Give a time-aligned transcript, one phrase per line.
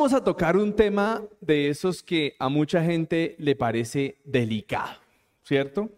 [0.00, 4.96] vamos a tocar un tema de esos que a mucha gente le parece delicado,
[5.42, 5.90] ¿cierto?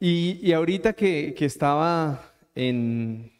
[0.00, 3.30] Y, ahorita que, estaba en,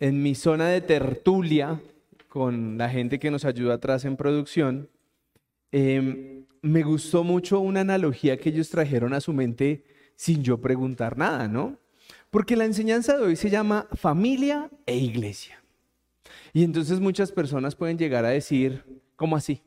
[0.00, 1.82] en mi zona de tertulia
[2.28, 4.88] con la gente que nos ayuda atrás en producción,
[5.70, 9.84] em, me gustó mucho una analogía que ellos trajeron a su mente
[10.16, 11.76] sin yo preguntar nada, ¿no?
[12.30, 15.62] Porque la enseñanza de hoy se llama familia e iglesia.
[16.52, 18.84] Y entonces muchas personas pueden llegar a decir,
[19.16, 19.62] ¿cómo así?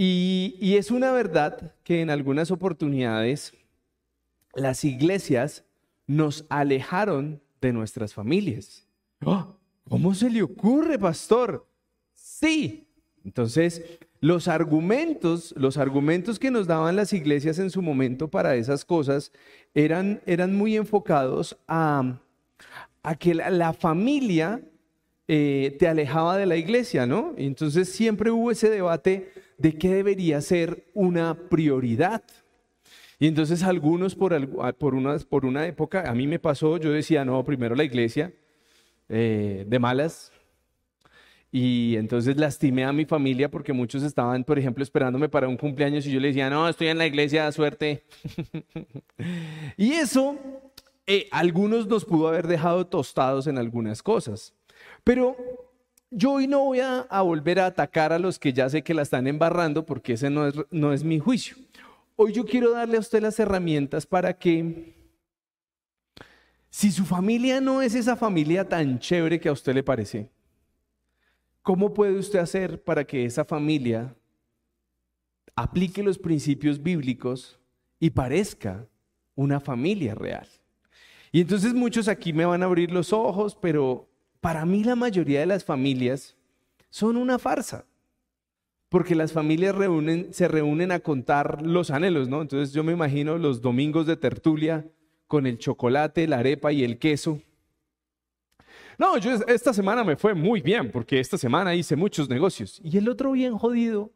[0.00, 3.52] Y, es una verdad que en algunas oportunidades
[4.54, 5.64] las iglesias
[6.06, 8.86] nos alejaron de nuestras familias.
[9.24, 9.56] ¡Oh!
[9.88, 11.66] ¿Cómo se le ocurre, pastor?
[12.14, 12.86] Sí.
[13.24, 13.82] Entonces,
[14.20, 19.32] los argumentos, los argumentos que nos daban las iglesias en su momento para esas cosas
[19.74, 22.20] eran, eran muy enfocados a,
[23.02, 24.62] a que la familia
[25.30, 27.34] eh, te alejaba de la iglesia, ¿no?
[27.36, 32.22] Entonces siempre hubo ese debate de qué debería ser una prioridad.
[33.18, 34.34] Y entonces algunos por,
[34.76, 34.94] por
[35.44, 38.32] una época, a mí me pasó, yo decía, no, primero la iglesia,
[39.10, 40.32] eh, de malas.
[41.52, 46.06] Y entonces lastimé a mi familia porque muchos estaban, por ejemplo, esperándome para un cumpleaños
[46.06, 48.04] y yo les decía, no, estoy en la iglesia, suerte.
[49.76, 50.36] y eso,
[51.06, 54.54] eh, algunos nos pudo haber dejado tostados en algunas cosas.
[55.04, 55.36] Pero
[56.10, 59.02] yo hoy no voy a, volver a atacar a los que ya sé que la
[59.02, 61.56] están embarrando porque ese no es, no es mi juicio.
[62.16, 64.94] Hoy yo quiero darle a usted las herramientas para que
[66.70, 70.30] si su familia no es esa familia tan chévere que a usted le parece,
[71.62, 74.14] ¿cómo puede usted hacer para que esa familia
[75.54, 77.58] aplique los principios bíblicos
[78.00, 78.86] y parezca
[79.34, 80.48] una familia real?
[81.30, 84.08] Y entonces muchos aquí me van a abrir los ojos, pero
[84.40, 86.36] para mí la mayoría de las familias
[86.90, 87.84] son una farsa.
[88.88, 89.76] Porque las familias
[90.30, 92.40] se reúnen a contar los anhelos, ¿no?
[92.40, 94.86] Entonces yo me imagino los domingos de tertulia
[95.26, 97.42] con el chocolate, la arepa y el queso.
[98.96, 102.96] No, yo esta semana me fue muy bien porque esta semana hice muchos negocios y
[102.96, 104.10] el otro bien jodido.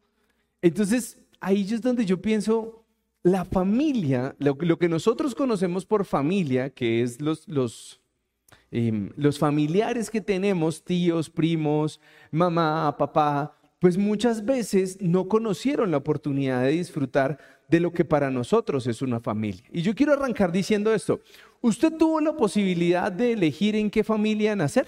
[0.61, 2.83] Entonces ahí es donde yo pienso,
[3.21, 8.01] la familia, lo, que nosotros conocemos por familia, que es los, los,
[8.71, 11.99] Em, los familiares que tenemos, tíos, primos,
[12.31, 17.37] mamá, papá, pues muchas veces no conocieron la oportunidad de disfrutar
[17.67, 19.63] de lo que para nosotros es una familia.
[19.71, 21.19] Y yo quiero arrancar diciendo esto.
[21.61, 24.87] ¿Usted tuvo la posibilidad de elegir en qué familia nacer?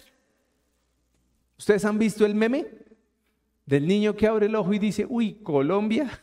[1.58, 2.68] ¿Ustedes han visto el meme
[3.66, 6.22] del niño que abre el ojo y dice, uy, Colombia?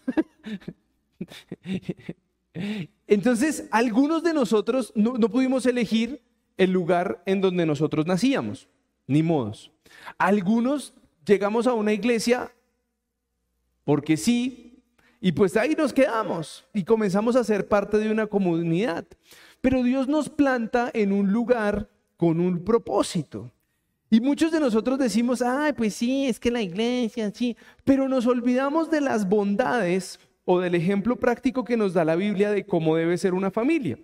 [3.06, 6.22] Entonces, algunos de nosotros no, no pudimos elegir
[6.62, 8.69] el lugar en donde nosotros nacíamos,
[9.06, 9.71] ni modos.
[10.19, 10.95] Algunos
[11.27, 12.53] llegamos a una iglesia
[13.84, 14.83] porque sí,
[15.21, 19.06] y pues ahí nos quedamos y comenzamos a ser parte de una comunidad.
[19.61, 23.50] Pero Dios nos planta en un lugar con un propósito.
[24.11, 28.27] Y muchos de nosotros decimos, ay, pues sí, es que la iglesia, sí, pero nos
[28.27, 32.97] olvidamos de las bondades o del ejemplo práctico que nos da la Biblia de cómo
[32.97, 33.99] debe ser una familia.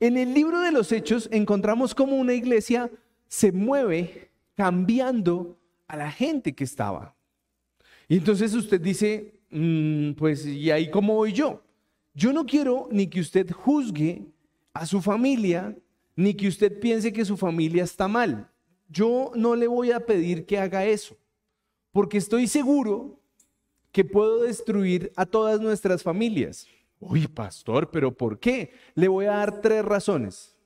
[0.00, 2.90] En el libro de los Hechos encontramos cómo una iglesia
[3.26, 7.14] se mueve cambiando a la gente que estaba.
[8.08, 11.62] Y entonces usted dice, mm, pues, ¿y ahí cómo voy yo?
[12.14, 14.22] Yo no quiero ni que usted juzgue
[14.72, 15.76] a su familia,
[16.14, 18.48] ni que usted piense que su familia está mal.
[18.88, 21.16] Yo no le voy a pedir que haga eso,
[21.92, 23.18] porque estoy seguro
[23.92, 26.66] que puedo destruir a todas nuestras familias.
[27.00, 28.72] Uy, pastor, pero ¿por qué?
[28.94, 30.56] Le voy a dar tres razones.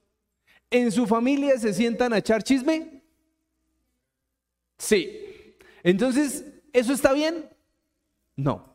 [0.70, 3.02] ¿En su familia se sientan a echar chisme?
[4.78, 5.56] Sí.
[5.82, 7.50] Entonces, ¿eso está bien?
[8.34, 8.74] No.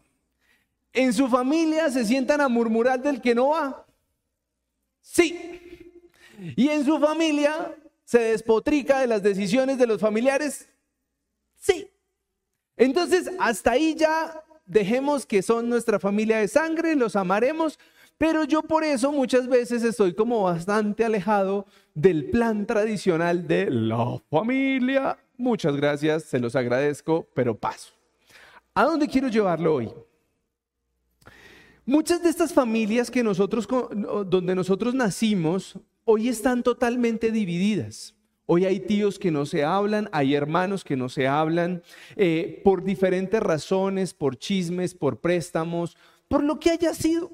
[0.93, 3.85] ¿En su familia se sientan a murmurar del que no va?
[5.01, 5.91] Sí.
[6.55, 10.69] ¿Y en su familia se despotrica de las decisiones de los familiares?
[11.55, 11.89] Sí.
[12.75, 17.79] Entonces, hasta ahí ya dejemos que son nuestra familia de sangre, los amaremos,
[18.17, 24.21] pero yo por eso muchas veces estoy como bastante alejado del plan tradicional de la
[24.29, 25.17] familia.
[25.37, 27.93] Muchas gracias, se los agradezco, pero paso.
[28.73, 29.91] ¿A dónde quiero llevarlo hoy?
[31.85, 33.67] Muchas de estas familias que nosotros,
[34.25, 38.16] donde nosotros nacimos, hoy están totalmente divididas.
[38.49, 41.83] Hoy hay tíos que no se hablan, hay hermanos que no se hablan,
[42.15, 45.97] eh, por diferentes razones, por chismes, por préstamos,
[46.29, 47.29] por lo que haya sido.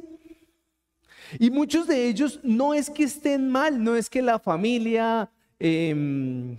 [1.37, 5.29] Y muchos de ellos no es que estén mal, no es que la familia,
[5.59, 6.57] em,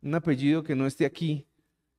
[0.00, 1.44] un apellido que no esté aquí,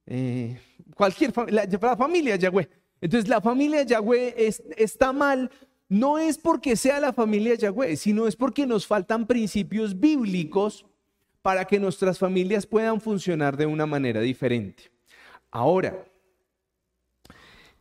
[0.06, 0.58] eh,
[0.96, 2.70] cualquier familia, la, familia Yahweh.
[3.02, 4.36] Entonces la familia Yahweh
[4.78, 5.52] está mal,
[5.90, 10.86] no es porque sea la familia Yahweh, sino es porque nos faltan principios bíblicos
[11.42, 14.92] para que nuestras familias puedan funcionar de una manera diferente.
[15.52, 16.06] Ahora,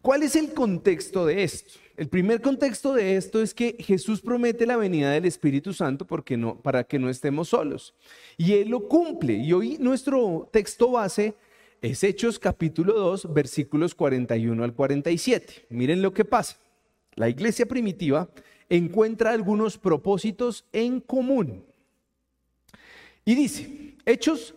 [0.01, 1.75] ¿cuál es el contexto de esto?
[1.97, 6.37] El primer contexto de esto es que Jesús promete la venida del Espíritu Santo porque
[6.37, 7.95] no, para que no estemos solos.
[8.37, 9.35] Y Él lo cumple.
[9.35, 11.35] Y hoy nuestro texto base
[11.83, 15.67] es Hechos capítulo 2, versículos 41 al 47.
[15.71, 16.57] Miren lo que pasa.
[17.17, 18.29] La iglesia primitiva
[18.69, 21.65] encuentra algunos propósitos en común.
[23.29, 24.55] Y dice, Hechos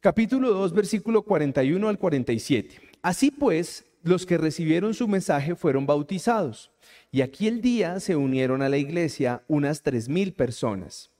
[0.00, 2.80] capítulo 2, versículo 41 al 47.
[3.00, 6.72] Así pues, los que recibieron su mensaje fueron bautizados.
[7.12, 11.12] Y aquel día se unieron a la iglesia unas tres mil personas.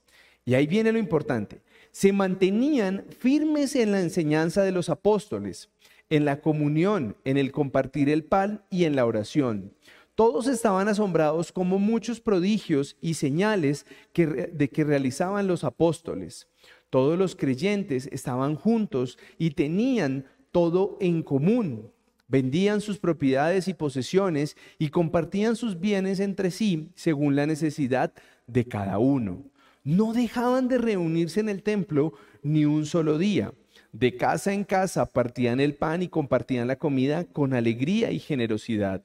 [0.44, 1.62] Y ahí viene lo importante.
[1.92, 5.70] Se mantenían firmes en la enseñanza de los apóstoles,
[6.10, 9.72] en la comunión, en el compartir el pan y en la oración.
[10.16, 13.86] Todos estaban asombrados como muchos prodigios y señales
[14.16, 16.48] de que realizaban los apóstoles.
[16.92, 21.90] Todos los creyentes estaban juntos y tenían todo en común
[22.32, 28.14] vendían sus propiedades y posesiones y compartían sus bienes entre sí según la necesidad
[28.46, 29.44] de cada uno.
[29.84, 33.52] No dejaban de reunirse en el templo ni un solo día.
[33.92, 39.02] De casa en casa partían el pan y compartían la comida con alegría y generosidad,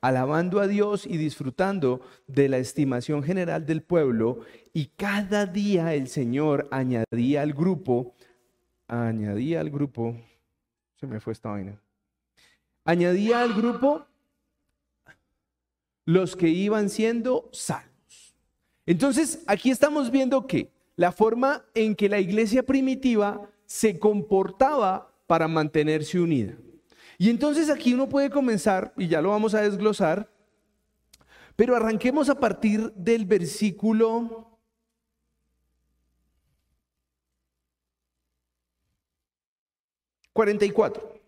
[0.00, 4.42] alabando a Dios y disfrutando de la estimación general del pueblo.
[4.78, 8.14] Y cada día el Señor añadía al grupo,
[8.86, 10.16] añadía al grupo,
[10.94, 11.82] se me fue esta vaina
[12.84, 14.06] añadía al grupo
[16.04, 18.36] los que iban siendo salvos.
[18.86, 25.48] Entonces, aquí estamos viendo que la forma en que la iglesia primitiva se comportaba para
[25.48, 26.54] mantenerse unida.
[27.18, 30.30] Y entonces aquí uno puede comenzar, y ya lo vamos a desglosar,
[31.56, 34.47] pero arranquemos a partir del versículo
[40.38, 41.20] 44.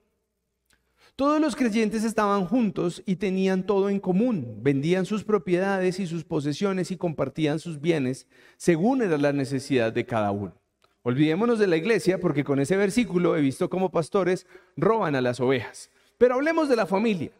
[1.16, 4.60] Todos los creyentes estaban juntos y tenían todo en común.
[4.62, 10.06] Vendían sus propiedades y sus posesiones y compartían sus bienes según era la necesidad de
[10.06, 10.54] cada uno.
[11.02, 14.46] Olvidémonos de la iglesia porque con ese versículo he visto cómo pastores
[14.76, 15.90] roban a las ovejas.
[16.16, 17.32] Pero hablemos de la familia.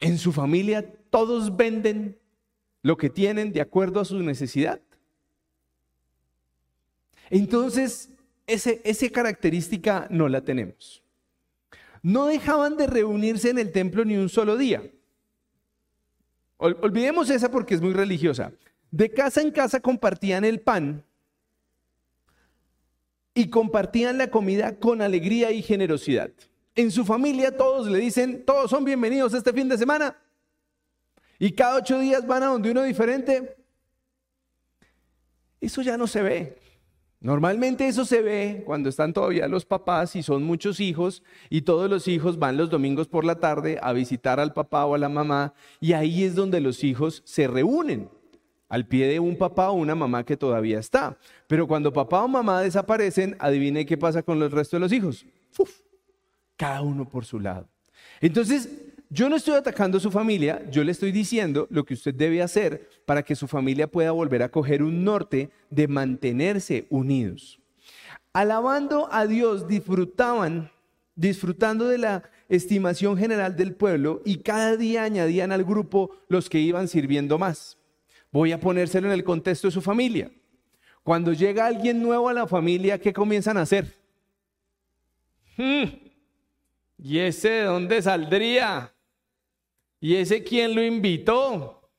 [0.00, 2.18] En su familia todos venden
[2.82, 4.82] lo que tienen de acuerdo a su necesidad.
[7.30, 8.10] Entonces,
[8.48, 11.02] ese, esa característica no la tenemos
[12.02, 14.82] no dejaban de reunirse en el templo ni un solo día.
[16.56, 18.52] Olvidemos esa porque es muy religiosa.
[18.90, 21.04] De casa en casa compartían el pan
[23.34, 26.30] y compartían la comida con alegría y generosidad.
[26.74, 30.16] En su familia todos le dicen, todos son bienvenidos este fin de semana.
[31.38, 33.56] Y cada ocho días van a donde uno diferente.
[35.60, 36.58] Eso ya no se ve.
[37.20, 41.90] Normalmente eso se ve cuando están todavía los papás y son muchos hijos y todos
[41.90, 45.08] los hijos van los domingos por la tarde a visitar al papá o a la
[45.08, 48.08] mamá y ahí es donde los hijos se reúnen
[48.68, 51.18] al pie de un papá o una mamá que todavía está.
[51.48, 55.26] Pero cuando papá o mamá desaparecen, adivine qué pasa con el resto de los hijos.
[56.56, 57.68] cada uno por su lado.
[58.20, 58.68] Entonces,
[59.10, 62.42] yo no estoy atacando a su familia, yo le estoy diciendo lo que usted debe
[62.42, 67.58] hacer para que su familia pueda volver a coger un norte de mantenerse unidos.
[68.34, 70.70] Alabando a Dios, disfrutaban,
[71.14, 76.58] disfrutando de la estimación general del pueblo y cada día añadían al grupo los que
[76.60, 77.78] iban sirviendo más.
[78.30, 80.30] Voy a ponérselo en el contexto de su familia.
[81.02, 83.96] Cuando llega alguien nuevo a la familia, ¿qué comienzan a hacer?
[85.56, 85.84] Hmm.
[86.98, 88.92] ¿Y ese de dónde saldría?
[90.00, 91.90] ¿Y ese quién lo invitó?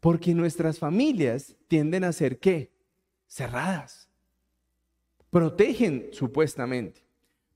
[0.00, 2.72] Porque nuestras familias tienden a ser qué?
[3.26, 4.08] Cerradas.
[5.30, 7.04] Protegen supuestamente.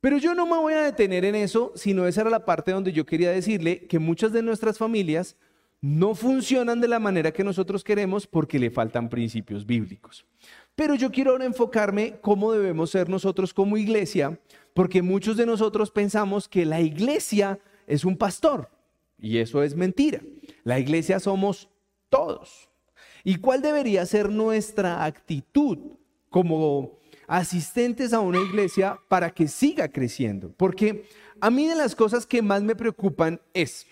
[0.01, 2.93] Pero yo no me voy a detener en eso, sino esa era la parte donde
[2.93, 5.37] yo quería decirle que muchas de nuestras familias
[5.81, 10.27] no funcionan de la manera que nosotros queremos porque le faltan principios bíblicos.
[10.75, 14.39] Pero yo quiero ahora enfocarme cómo debemos ser nosotros como iglesia,
[14.75, 18.71] porque muchos de nosotros pensamos que la iglesia es un pastor.
[19.19, 20.21] Y eso es mentira.
[20.65, 21.69] La iglesia somos
[22.09, 22.69] todos.
[23.23, 25.79] ¿Y cuál debería ser nuestra actitud
[26.29, 30.53] como asistentes a una iglesia para que siga creciendo?
[30.57, 31.07] Porque
[31.41, 33.87] a mí de las cosas que más me preocupan es,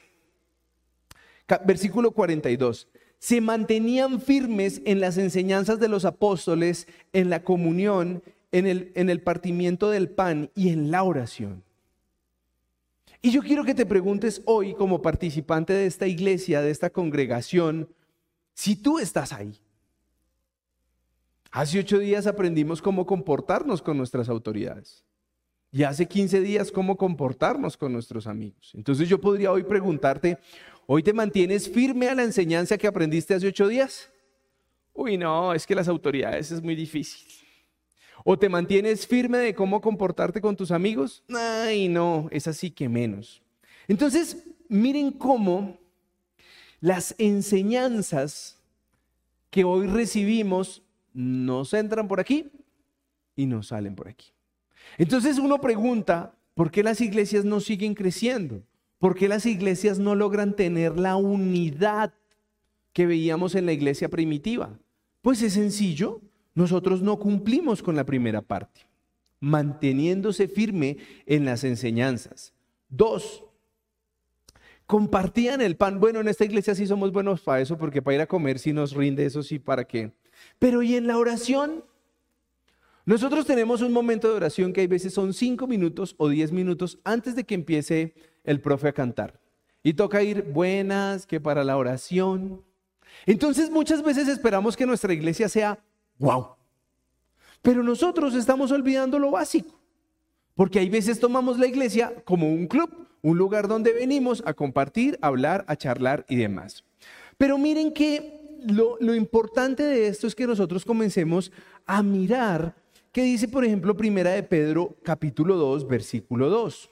[1.64, 2.88] versículo 42,
[3.18, 9.08] se mantenían firmes en las enseñanzas de los apóstoles, en la comunión, en el, en
[9.10, 11.62] el partimiento del pan y en la oración.
[13.24, 17.88] Y yo quiero que te preguntes hoy, como participante de esta iglesia, de esta congregación,
[18.52, 19.60] si tú estás ahí.
[21.52, 25.04] Hace ocho días aprendimos cómo comportarnos con nuestras autoridades.
[25.70, 28.72] Y hace 15 días cómo comportarnos con nuestros amigos.
[28.74, 30.38] Entonces yo podría hoy preguntarte,
[30.86, 34.10] ¿hoy te mantienes firme a la enseñanza que aprendiste hace ocho días?
[34.92, 37.41] Uy, no, es que las autoridades es muy difícil.
[38.24, 41.24] ¿O te mantienes firme de cómo comportarte con tus amigos?
[41.34, 43.42] Ay, no, es así que menos.
[43.88, 45.78] Entonces, miren cómo
[46.80, 48.58] las enseñanzas
[49.50, 52.50] que hoy recibimos nos entran por aquí
[53.36, 54.32] y nos salen por aquí.
[54.98, 58.62] Entonces uno pregunta, ¿por qué las iglesias no siguen creciendo?
[58.98, 62.14] ¿Por qué las iglesias no logran tener la unidad
[62.92, 64.78] que veíamos en la iglesia primitiva?
[65.22, 66.20] Pues es sencillo,
[66.54, 68.86] nosotros no cumplimos con la primera parte,
[69.40, 72.52] manteniéndose firme en las enseñanzas.
[72.88, 73.44] Dos,
[74.86, 76.00] compartían el pan.
[76.00, 78.72] Bueno, en esta iglesia sí somos buenos para eso, porque para ir a comer sí
[78.72, 80.12] nos rinde eso, sí, ¿para qué?
[80.58, 81.84] Pero ¿y en la oración?
[83.04, 87.00] Nosotros tenemos un momento de oración que hay veces son cinco minutos o diez minutos
[87.02, 89.40] antes de que empiece el profe a cantar.
[89.82, 92.62] Y toca ir buenas, que para la oración.
[93.26, 95.82] Entonces muchas veces esperamos que nuestra iglesia sea
[96.22, 96.56] wow.
[97.60, 99.78] Pero nosotros estamos olvidando lo básico,
[100.54, 102.90] porque hay veces tomamos la iglesia como un club,
[103.22, 106.84] un lugar donde venimos a compartir, a hablar, a charlar y demás.
[107.36, 111.50] Pero miren que lo, importante de esto es que nosotros comencemos
[111.86, 112.74] a mirar
[113.10, 116.88] qué dice, por ejemplo, Primera de Pedro, capítulo 2, versículo 2.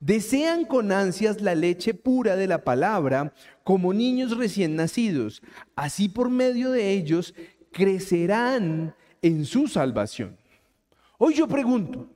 [0.00, 3.32] Desean con ansias la leche pura de la palabra
[3.62, 5.42] como niños recién nacidos.
[5.76, 7.34] Así por medio de ellos
[7.74, 10.38] crecerán en su salvación.
[11.18, 12.08] Hoy yo pregunto,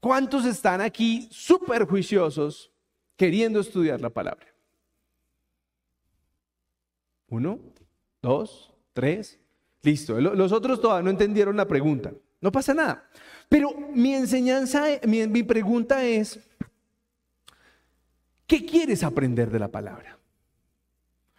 [0.00, 2.70] ¿cuántos están aquí súper juiciosos
[3.16, 4.46] queriendo estudiar la palabra?
[7.28, 7.58] Uno,
[8.20, 9.38] dos, tres,
[9.82, 10.20] listo.
[10.20, 12.12] Los otros todavía no entendieron la pregunta.
[12.40, 13.08] No pasa nada.
[13.48, 16.38] Pero mi enseñanza, mi, mi pregunta es,
[18.46, 20.18] ¿qué quieres aprender de la palabra?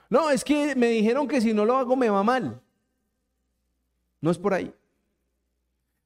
[0.10, 2.62] No, es que me dijeron que si no lo hago me va mal.
[4.22, 4.74] No es por ahí.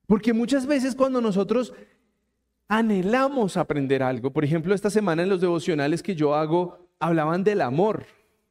[0.08, 1.74] Porque muchas veces cuando nosotros
[2.68, 7.62] anhelamos aprender algo, por ejemplo, esta semana en los devocionales que yo hago, hablaban del
[7.62, 8.06] amor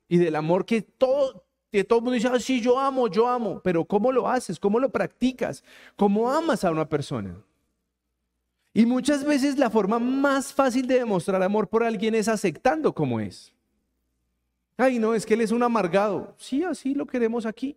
[0.09, 3.61] y del amor que todo, que todo el mundo dice, sí, yo amo, yo amo,
[3.62, 4.59] pero ¿cómo lo haces?
[4.59, 5.62] ¿Cómo lo practicas?
[5.97, 7.37] ¿Cómo amas a una persona?
[8.73, 13.21] Y muchas veces la forma más fácil de demostrar amor por alguien es aceptando como
[13.21, 13.52] es.
[14.76, 16.35] Ay, no, es que él es un amargado.
[16.38, 17.76] Sí, así lo queremos aquí.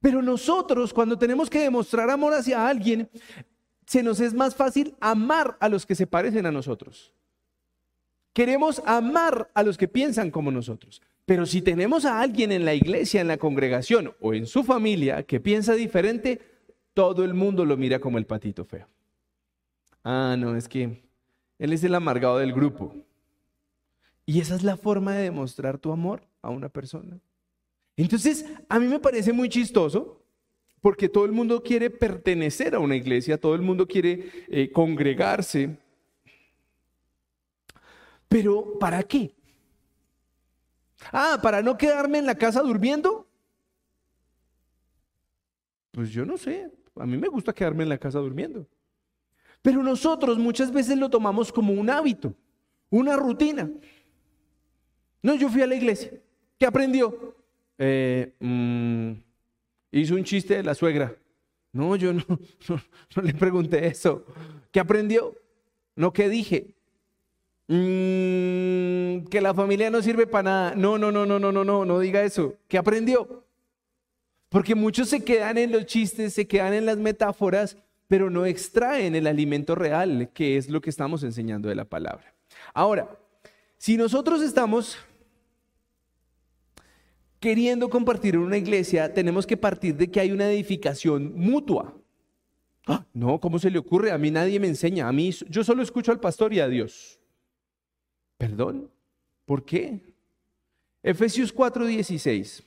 [0.00, 3.08] Pero nosotros, cuando tenemos que demostrar amor hacia alguien,
[3.86, 7.12] se nos es más fácil amar a los que se parecen a nosotros.
[8.32, 11.02] Queremos amar a los que piensan como nosotros.
[11.24, 15.24] Pero si tenemos a alguien en la iglesia, en la congregación o en su familia
[15.24, 16.40] que piensa diferente,
[16.94, 18.86] todo el mundo lo mira como el patito feo.
[20.04, 21.02] Ah, no, es que
[21.58, 22.94] él es el amargado del grupo.
[24.24, 27.18] Y esa es la forma de demostrar tu amor a una persona.
[27.98, 30.22] Entonces, a mí me parece muy chistoso
[30.80, 35.76] porque todo el mundo quiere pertenecer a una iglesia, todo el mundo quiere eh, congregarse.
[38.28, 39.34] Pero, ¿para qué?
[41.10, 43.26] Ah, ¿para no quedarme en la casa durmiendo?
[45.90, 48.64] Pues yo no sé, a mí me gusta quedarme en la casa durmiendo.
[49.60, 52.32] Pero nosotros muchas veces lo tomamos como un hábito,
[52.90, 53.68] una rutina.
[55.20, 56.12] No, yo fui a la iglesia.
[56.56, 57.37] ¿Qué aprendió?
[57.78, 59.12] Eh, mm,
[59.92, 61.14] hizo un chiste de la suegra.
[61.72, 62.24] No, yo no,
[63.16, 64.24] no, le pregunté eso.
[64.70, 65.34] ¿Qué aprendió?
[65.96, 66.74] No, ¿qué dije?
[67.68, 70.74] Mm, que la familia no sirve para nada.
[70.74, 72.54] No, no, no, no, no, no, no, no diga eso.
[72.66, 73.44] ¿Qué aprendió?
[74.48, 79.14] Porque muchos se quedan en los chistes, se quedan en las metáforas, pero no extraen
[79.14, 82.34] el alimento real, que es lo que estamos enseñando de la palabra.
[82.72, 83.10] Ahora,
[83.76, 84.96] si nosotros estamos
[87.40, 91.94] queriendo compartir en una iglesia, tenemos que partir de que hay una edificación mutua.
[92.86, 94.10] Ah, no, ¿cómo se le ocurre?
[94.10, 95.08] A mí nadie me enseña.
[95.08, 97.20] A mí, yo solo escucho al pastor y a Dios.
[98.38, 98.90] ¿Perdón?
[99.44, 100.00] ¿Por qué?
[101.02, 102.62] Efesios 4:16.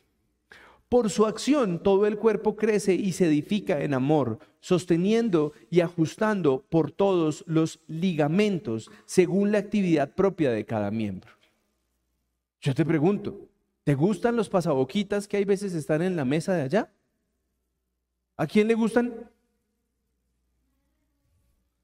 [0.90, 6.66] Por su acción todo el cuerpo crece y se edifica en amor, sosteniendo y ajustando
[6.70, 11.32] por todos los ligamentos según la actividad propia de cada miembro.
[12.60, 13.51] Yo te pregunto,
[13.84, 16.92] ¿Te gustan los pasaboquitas que hay veces están en la mesa de allá?
[18.38, 19.30] ¿A quién le gustan?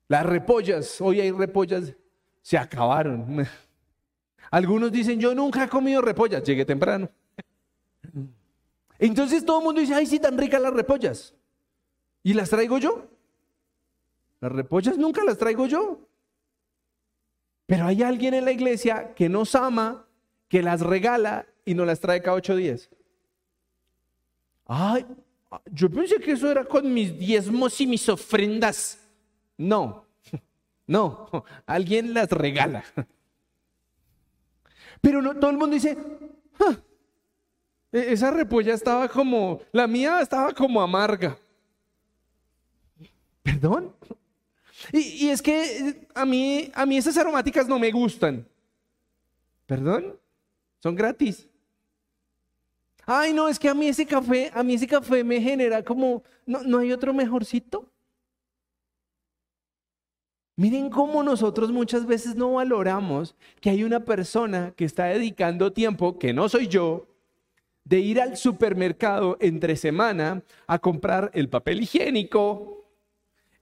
[0.07, 1.93] Las repollas, hoy hay repollas,
[2.41, 3.45] se acabaron.
[4.51, 7.09] Algunos dicen, yo nunca he comido repollas, llegué temprano.
[8.99, 11.35] Entonces todo el mundo dice, ay, sí, tan ricas las repollas.
[12.23, 13.07] ¿Y las traigo yo?
[14.39, 16.07] Las repollas nunca las traigo yo.
[17.65, 20.07] Pero hay alguien en la iglesia que nos ama,
[20.47, 22.89] que las regala y nos las trae cada ocho días.
[24.65, 25.05] Ay,
[25.65, 29.05] yo pensé que eso era con mis diezmos y mis ofrendas.
[29.57, 30.05] No,
[30.87, 31.29] no,
[31.65, 32.85] alguien las regala.
[35.01, 35.97] Pero no, todo el mundo dice,
[36.61, 36.77] ah,
[37.91, 41.37] e-, esa repolla estaba como, la mía estaba como amarga.
[43.43, 43.93] ¿Perdón?
[44.93, 48.47] Y, es que a mí, a mí esas aromáticas no me gustan.
[49.65, 50.17] ¿Perdón?
[50.81, 51.47] Son gratis.
[53.09, 56.23] Ay, no, es que a mí ese café, a mí ese café me genera como,
[56.45, 57.89] ¿no, no hay otro mejorcito?
[60.57, 66.19] Miren cómo nosotros muchas veces no valoramos que hay una persona que está dedicando tiempo,
[66.19, 67.07] que no soy yo,
[67.85, 72.89] de ir al supermercado entre semana a comprar el papel higiénico,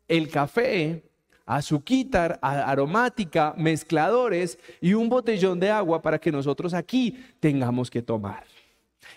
[0.07, 1.03] el café,
[1.45, 8.54] azuquitar, aromática, mezcladores y un botellón de agua para que nosotros aquí tengamos que tomar.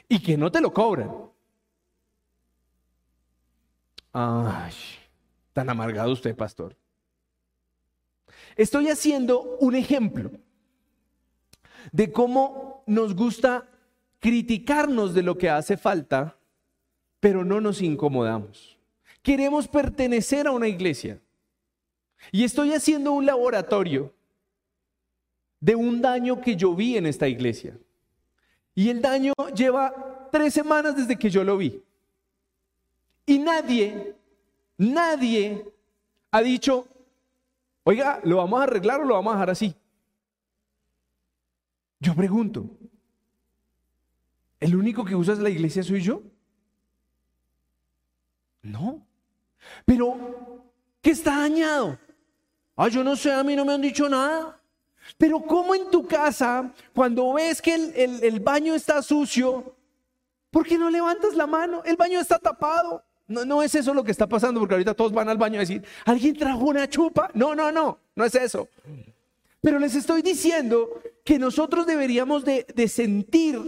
[0.09, 1.11] Y que no te lo cobran.
[4.12, 4.73] Ay,
[5.52, 6.76] tan amargado usted, pastor.
[8.57, 10.30] Estoy haciendo un ejemplo
[11.92, 13.68] de cómo nos gusta
[14.18, 16.37] criticarnos de lo que hace falta,
[17.21, 18.78] pero no nos incomodamos.
[19.23, 21.21] Queremos pertenecer a una iglesia.
[22.33, 24.12] Y estoy haciendo un laboratorio
[25.61, 27.78] de un daño que yo vi en esta iglesia.
[28.78, 31.82] Y el daño lleva tres semanas desde que yo lo vi.
[33.26, 34.14] Y nadie,
[34.76, 35.66] nadie
[36.31, 36.87] ha dicho,
[37.83, 39.74] oiga, ¿lo vamos a arreglar o lo vamos a dejar así?
[41.98, 42.70] Yo pregunto,
[44.61, 46.22] ¿el único que usas la iglesia soy yo?
[48.62, 49.05] No.
[49.87, 50.62] Pero,
[51.03, 51.98] ¿qué está dañado?
[52.76, 54.58] Ah, yo no sé, a mí no me han dicho nada.
[55.16, 59.75] Pero ¿cómo en tu casa, cuando ves que el, baño está sucio,
[60.51, 61.83] ¿por qué no levantas la mano?
[61.85, 63.03] El baño está tapado.
[63.27, 65.61] No, no es eso lo que está pasando, porque ahorita todos van al baño a
[65.61, 67.31] decir, ¿alguien trajo una chupa?
[67.35, 68.68] No, no, no, no es eso.
[69.61, 73.61] Pero les estoy diciendo que nosotros deberíamos de, sentir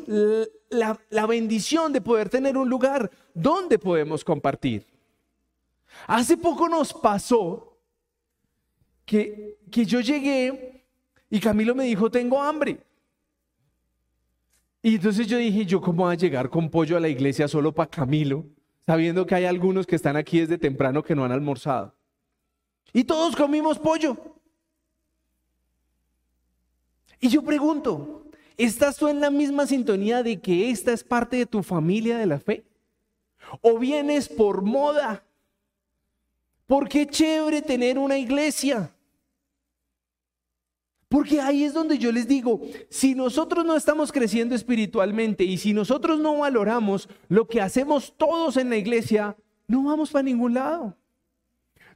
[0.70, 4.86] la, la bendición de poder tener un lugar donde podemos compartir.
[6.06, 7.70] Hace poco nos pasó
[9.10, 10.79] que, yo llegué
[11.30, 12.78] y Camilo me dijo, tengo hambre.
[14.82, 17.72] Y entonces yo dije, ¿yo cómo voy a llegar con pollo a la iglesia solo
[17.72, 18.44] para Camilo?
[18.84, 21.94] Sabiendo que hay algunos que están aquí desde temprano que no han almorzado.
[22.92, 24.16] Y todos comimos pollo.
[27.20, 31.46] Y yo pregunto, ¿estás tú en la misma sintonía de que esta es parte de
[31.46, 32.64] tu familia de la fe?
[33.60, 35.22] ¿O vienes por moda?
[36.66, 38.90] Porque chévere tener una iglesia.
[41.10, 45.72] Porque ahí es donde yo les digo, si nosotros no estamos creciendo espiritualmente y si
[45.72, 50.96] nosotros no valoramos lo que hacemos todos en la iglesia, no vamos para ningún lado.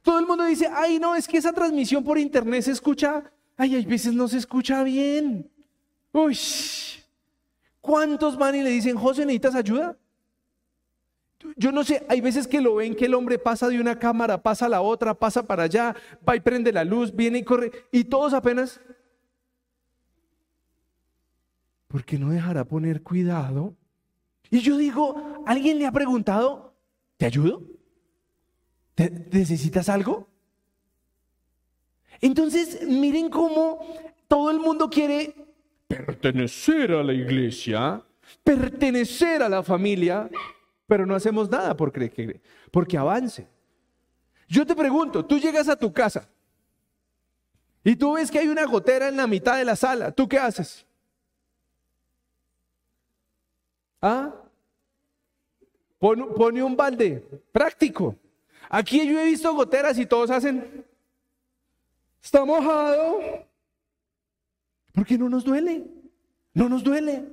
[0.01, 3.23] Todo el mundo dice, ay no, es que esa transmisión por internet se escucha,
[3.55, 5.49] ay, hay veces no se escucha bien.
[6.11, 6.37] Uy,
[7.79, 9.97] ¿cuántos van y le dicen, José, ¿necesitas ayuda?
[11.55, 14.43] Yo no sé, hay veces que lo ven que el hombre pasa de una cámara,
[14.43, 15.95] pasa a la otra, pasa para allá,
[16.27, 18.81] va y prende la luz, viene y corre, y todos apenas,
[21.87, 23.75] porque no dejará poner cuidado.
[24.49, 26.75] Y yo digo, ¿alguien le ha preguntado,
[27.17, 27.63] ¿te ayudo?
[28.93, 30.27] ¿Te, ¿Necesitas algo?
[32.21, 33.79] Entonces, miren cómo
[34.27, 35.35] todo el mundo quiere
[35.87, 38.03] pertenecer a la iglesia,
[38.43, 40.29] pertenecer a la familia,
[40.87, 43.47] pero no hacemos nada porque, porque avance.
[44.47, 46.29] Yo te pregunto, tú llegas a tu casa
[47.83, 50.37] y tú ves que hay una gotera en la mitad de la sala, ¿tú qué
[50.39, 50.85] haces?
[54.07, 54.31] ¿Ah?
[55.97, 58.15] Pone, un balde práctico.
[58.69, 60.85] Aquí yo he visto goteras y todos hacen,
[62.21, 63.47] está mojado.
[64.93, 65.87] Porque no nos duele,
[66.53, 67.25] no nos duele.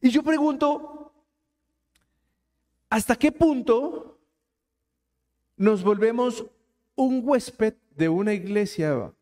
[0.00, 1.12] Y yo pregunto,
[2.88, 4.18] ¿hasta qué punto
[5.58, 6.46] nos volvemos
[6.96, 9.12] un huésped de una iglesia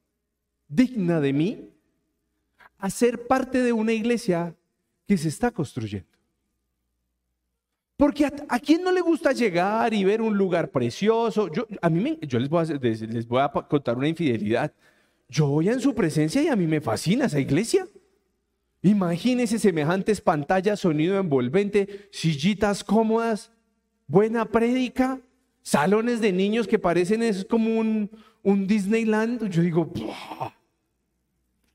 [0.69, 1.75] digna de mí
[2.79, 4.55] a ser parte de una iglesia
[5.09, 6.10] que se está construyendo?
[8.01, 11.53] Porque a, quién no le gusta llegar y ver un lugar precioso.
[11.53, 14.73] Yo, a mí yo les, voy a, les voy a contar una infidelidad.
[15.29, 17.87] Yo voy en su presencia y a mí me fascina esa iglesia.
[18.81, 23.53] Imagínense semejantes pantallas, sonido envolvente, sillitas cómodas,
[24.07, 25.21] buena prédica,
[25.61, 28.11] salones de niños que parecen es como un,
[28.43, 29.51] un Disneyland.
[29.51, 29.93] Yo digo,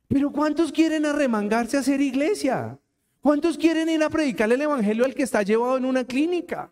[0.07, 2.79] pero ¿cuántos quieren arremangarse a hacer iglesia?
[3.25, 6.71] ¿Cuántos quieren ir a predicar el evangelio al que está llevado en una clínica?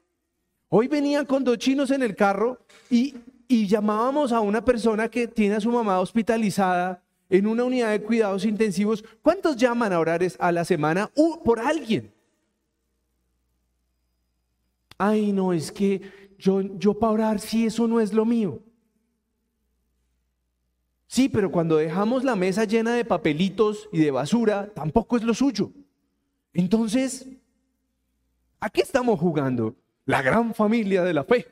[0.70, 2.60] Hoy venían con dos chinos en el carro
[2.92, 3.16] y,
[3.48, 8.04] y llamábamos a una persona que tiene a su mamá hospitalizada en una unidad de
[8.04, 11.10] cuidados intensivos, ¿cuántos llaman a orar a la semana
[11.44, 12.14] por alguien?
[15.00, 16.04] Ay, no, es que
[16.38, 18.62] yo, yo para orar, sí, eso no es lo mío.
[21.08, 25.34] Sí, pero cuando dejamos la mesa llena de papelitos y de basura, tampoco es lo
[25.34, 25.72] suyo.
[26.54, 27.28] Entonces,
[28.60, 29.76] ¿a qué estamos jugando?
[30.06, 31.48] La gran familia de la fe.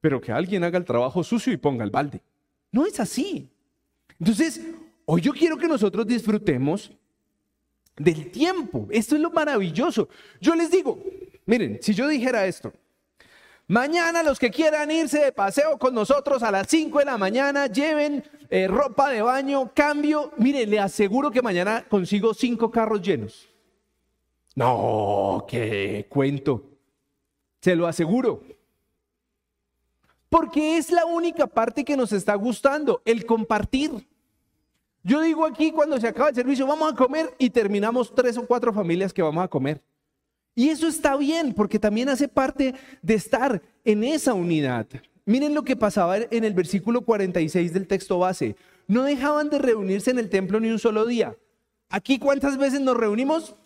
[0.00, 2.22] Pero que alguien haga el trabajo sucio y ponga el balde.
[2.72, 3.50] No es así.
[4.18, 4.60] Entonces,
[5.12, 6.92] Hoy yo quiero que nosotros disfrutemos
[7.96, 8.86] del tiempo.
[8.90, 10.08] Esto es lo maravilloso.
[10.40, 11.02] Yo les digo,
[11.46, 12.72] miren, si yo dijera esto,
[13.66, 17.66] mañana los que quieran irse de paseo con nosotros a las 5 de la mañana,
[17.66, 23.49] lleven eh, ropa de baño, cambio, mire, le aseguro que mañana consigo cinco carros llenos.
[24.60, 26.62] No, qué cuento.
[27.62, 28.42] Se lo aseguro.
[30.28, 34.06] Porque es la única parte que nos está gustando, el compartir.
[35.02, 38.46] Yo digo aquí cuando se acaba el servicio, vamos a comer y terminamos tres o
[38.46, 39.80] cuatro familias que vamos a comer.
[40.54, 44.86] Y eso está bien porque también hace parte de estar en esa unidad.
[45.24, 48.56] Miren lo que pasaba en el versículo 46 del texto base.
[48.86, 51.34] No dejaban de reunirse en el templo ni un solo día.
[51.88, 53.56] Aquí cuántas veces nos reunimos?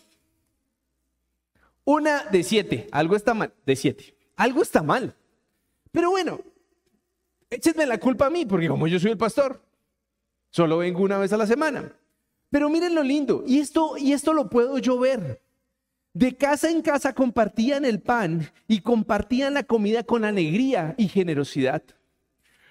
[1.85, 2.89] Una de siete.
[2.93, 3.53] Algo está mal.
[3.67, 4.17] De siete.
[4.37, 5.15] Algo está mal.
[5.93, 6.41] Pero bueno,
[7.51, 9.65] échenme la culpa a mí porque como yo soy el pastor,
[10.55, 11.97] Solo vengo una vez a la semana.
[12.49, 15.43] Pero miren lo lindo, y esto, y esto lo puedo yo ver.
[16.13, 21.83] De casa en casa compartían el pan y compartían la comida con alegría y generosidad.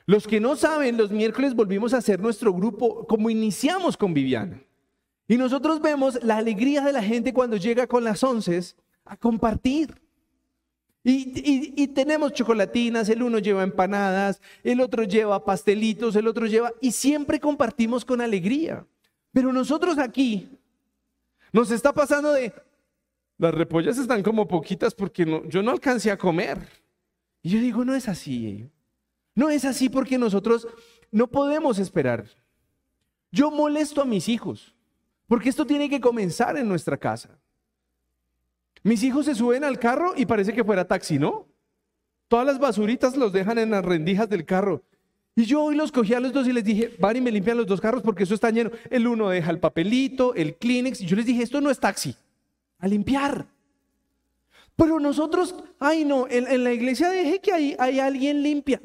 [0.05, 4.63] Los que no saben, los miércoles volvimos a hacer nuestro grupo como iniciamos con Viviana.
[5.27, 8.61] Y nosotros vemos la alegría de la gente cuando llega con las once
[9.05, 10.01] a compartir.
[11.05, 16.91] Y, tenemos chocolatinas, el uno lleva empanadas, el otro lleva pastelitos, el otro lleva, y
[16.91, 18.85] siempre compartimos con alegría.
[19.33, 20.47] Pero nosotros aquí
[21.51, 22.53] nos está pasando de,
[23.37, 26.57] las repollas están como poquitas porque yo no alcancé a comer.
[27.41, 28.69] Y yo digo, no es así.
[29.35, 30.67] No es así porque nosotros
[31.11, 32.25] no podemos esperar.
[33.31, 34.73] Yo molesto a mis hijos,
[35.27, 37.37] porque esto tiene que comenzar en nuestra casa.
[38.83, 41.47] Mis hijos se suben al carro y parece que fuera taxi, ¿no?
[42.27, 44.83] Todas las basuritas los dejan en las rendijas del carro.
[45.35, 47.57] Y yo hoy los cogí a los dos y les dije, van y me limpian
[47.57, 48.71] los dos carros porque eso está lleno.
[48.89, 51.01] El uno deja el papelito, el Kleenex.
[51.01, 52.15] Y yo les dije, esto no es taxi,
[52.79, 53.45] a limpiar.
[54.75, 58.81] Pero nosotros, ay no, en, la iglesia deje que hay, hay alguien limpia.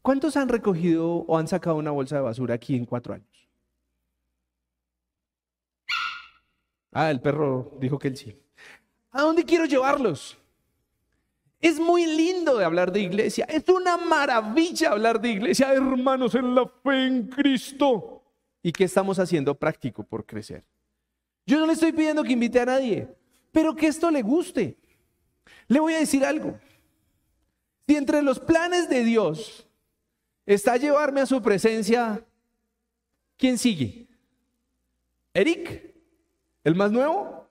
[0.00, 3.31] ¿Cuántos han recogido o han sacado una bolsa de basura aquí en cuatro años?
[6.92, 8.38] Ah, el perro dijo que él sí.
[9.10, 10.38] ¿A dónde quiero llevarlos?
[11.58, 13.46] Es muy lindo de hablar de iglesia.
[13.48, 18.22] Es una maravilla hablar de iglesia, hermanos, en la fe en Cristo.
[18.62, 20.64] ¿Y qué estamos haciendo práctico por crecer?
[21.46, 23.08] Yo no le estoy pidiendo que invite a nadie,
[23.50, 24.76] pero que esto le guste.
[25.68, 26.58] Le voy a decir algo.
[27.86, 29.66] Si entre los planes de Dios
[30.46, 32.24] está llevarme a su presencia,
[33.36, 34.08] ¿quién sigue?
[35.32, 35.91] Eric.
[36.64, 37.48] ¿El más nuevo?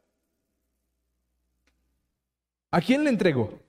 [2.72, 3.60] ¿A quién le entrego?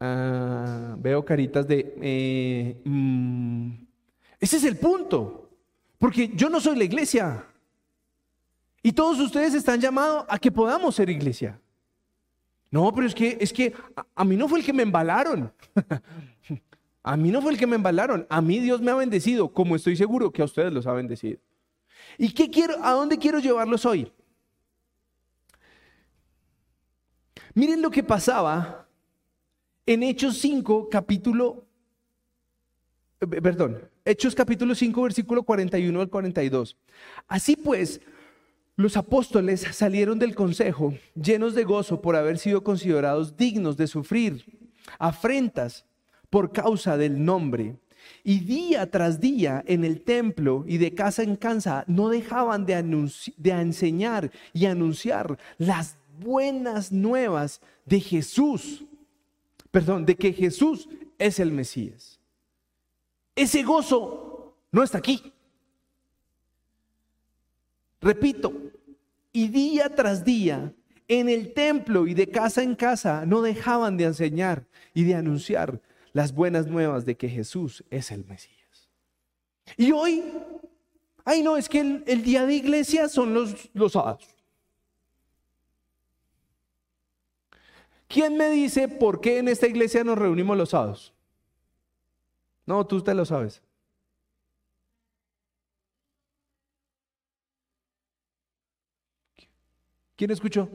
[0.00, 1.94] Ah, veo caritas de...
[2.00, 3.70] Eh, mm,
[4.40, 5.50] ese es el punto.
[5.98, 7.44] Porque yo no soy la iglesia.
[8.82, 11.60] Y todos ustedes están llamados a que podamos ser iglesia.
[12.70, 15.52] No, pero es que, es que a, a mí no fue el que me embalaron.
[17.08, 19.74] A mí no fue el que me embalaron, a mí Dios me ha bendecido, como
[19.74, 21.38] estoy seguro que a ustedes los ha bendecido.
[22.18, 24.12] ¿Y qué quiero, a dónde quiero llevarlos hoy?
[27.54, 28.86] Miren lo que pasaba
[29.86, 31.64] en Hechos 5, capítulo,
[33.22, 36.76] eh, perdón, Hechos capítulo 5, versículo 41 al 42.
[37.26, 38.02] Así pues,
[38.76, 44.44] los apóstoles salieron del consejo llenos de gozo por haber sido considerados dignos de sufrir
[44.98, 45.87] afrentas
[46.30, 47.76] por causa del nombre.
[48.24, 52.74] Y día tras día en el templo y de casa en casa no dejaban de,
[53.36, 58.84] de enseñar y anunciar las buenas nuevas de Jesús.
[59.70, 60.88] Perdón, de que Jesús
[61.18, 62.18] es el Mesías.
[63.34, 65.32] Ese gozo no está aquí.
[68.00, 68.52] Repito,
[69.32, 70.72] y día tras día
[71.08, 75.80] en el templo y de casa en casa no dejaban de enseñar y de anunciar
[76.18, 78.88] las buenas nuevas de que Jesús es el Mesías.
[79.76, 80.24] Y hoy,
[81.24, 84.26] ay no, es que el, día de iglesia son los, los sábados.
[88.08, 91.14] ¿Quién me dice por qué en esta iglesia nos reunimos los sábados?
[92.66, 93.62] No, tú te lo sabes.
[100.16, 100.68] ¿Quién escuchó?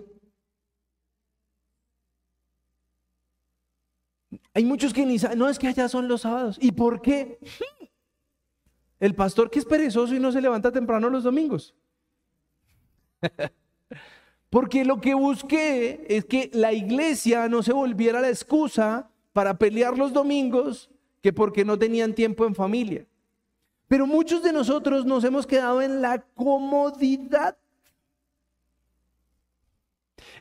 [4.53, 6.57] Hay muchos que ni saben, no es que allá son los sábados.
[6.61, 7.39] ¿Y por qué?
[8.99, 11.73] El pastor que es perezoso y no se levanta temprano los domingos.
[14.49, 19.97] Porque lo que busqué es que la iglesia no se volviera la excusa para pelear
[19.97, 20.91] los domingos
[21.23, 23.07] que porque no tenían tiempo en familia.
[23.87, 27.57] Pero muchos de nosotros nos hemos quedado en la comodidad.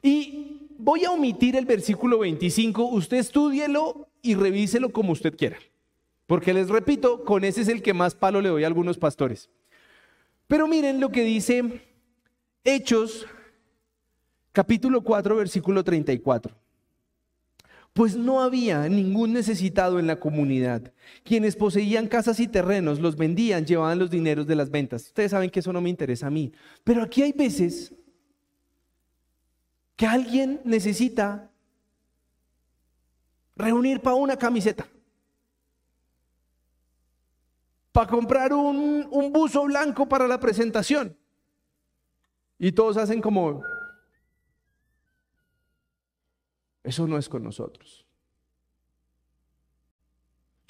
[0.03, 5.57] Y voy a omitir el versículo 25, usted estudielo y revíselo como usted quiera.
[6.27, 9.49] Porque les repito, con ese es el que más palo le doy a algunos pastores.
[10.49, 11.83] Pero miren lo que dice
[12.64, 13.27] Hechos,
[14.51, 16.55] capítulo 4, versículo 34.
[17.92, 20.92] Pues no había ningún necesitado en la comunidad.
[21.23, 25.07] Quienes poseían casas y terrenos los vendían, llevaban los dineros de las ventas.
[25.07, 26.53] Ustedes saben que eso no me interesa a mí.
[26.83, 27.92] Pero aquí hay veces
[29.96, 31.50] que alguien necesita
[33.57, 34.87] reunir para una camiseta,
[37.92, 41.16] para comprar un, un buzo blanco para la presentación.
[42.59, 43.62] Y todos hacen como,
[46.83, 48.07] eso no es con nosotros.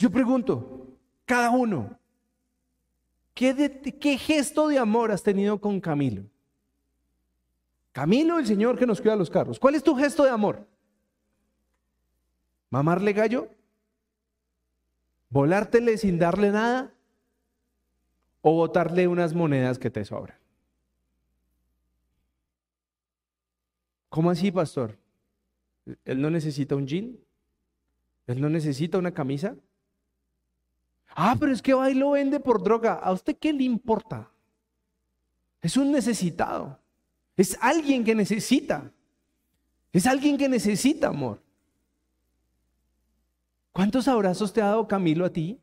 [0.03, 1.99] Yo pregunto, cada uno,
[3.35, 6.25] ¿qué, ¿qué, gesto de amor has tenido con Camilo?
[7.93, 9.59] Camilo, el Señor que nos cuida los carros.
[9.59, 10.67] ¿Cuál es tu gesto de amor?
[12.71, 13.51] ¿Mamarle gallo?
[15.29, 16.93] ¿Volártele sin darle nada?
[18.41, 20.39] ¿O botarle unas monedas que te sobran?
[24.09, 24.99] ¿Cómo así, pastor?
[26.05, 27.19] ¿Él no necesita un jean?
[28.27, 29.55] ¿Él no necesita una camisa?
[31.15, 32.95] Ah, pero es que va y lo vende por droga.
[32.95, 34.31] ¿A usted qué le importa?
[35.61, 36.82] Es un necesitado.
[37.37, 38.93] Es alguien que necesita.
[39.93, 41.43] Es alguien que necesita amor.
[43.73, 45.59] ¿Cuántos abrazos te ha dado Camilo a ti?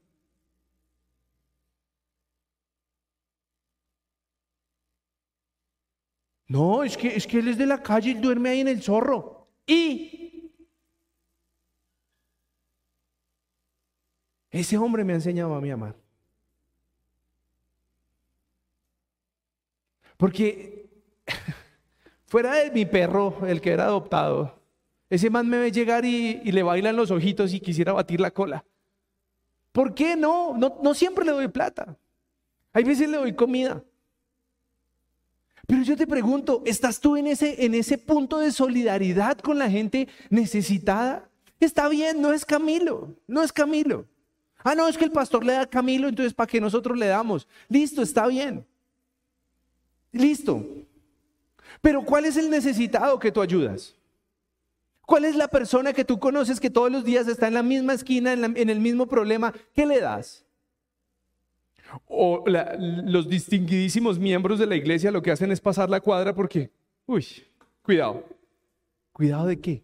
[6.47, 8.81] No, es que, es que él es de la calle y duerme ahí en el
[8.81, 9.47] zorro.
[9.67, 10.51] Y
[14.49, 15.95] ese hombre me ha enseñado a mí amar.
[20.17, 20.89] Porque
[22.29, 24.55] fuera de mi perro, el que era adoptado,
[25.09, 28.63] ese man me ve llegar y, le bailan los ojitos y quisiera batir la cola.
[29.71, 30.55] ¿Por qué no?
[30.55, 30.93] no?
[30.93, 31.97] Siempre le doy plata.
[32.71, 33.83] Hay veces le doy comida.
[35.65, 39.69] Pero yo te pregunto, ¿estás tú en ese, en ese punto de solidaridad con la
[39.69, 41.27] gente necesitada?
[41.59, 44.05] Está bien, no es Camilo, no es Camilo.
[44.63, 47.07] Ah, no, es que el pastor le da a Camilo, entonces ¿para qué nosotros le
[47.07, 47.47] damos?
[47.67, 48.65] Listo, está bien.
[50.11, 50.65] Listo.
[51.81, 53.95] Pero ¿cuál es el necesitado que tú ayudas?
[55.09, 57.93] ¿Cuál es la persona que tú conoces que todos los días está en la misma
[57.93, 59.53] esquina, en, el mismo problema?
[59.73, 60.45] ¿Qué le das?
[62.07, 66.69] O los distinguidísimos miembros de la iglesia lo que hacen es pasar la cuadra porque,
[67.07, 67.25] uy,
[67.81, 68.23] cuidado.
[69.11, 69.83] ¿Cuidado de qué?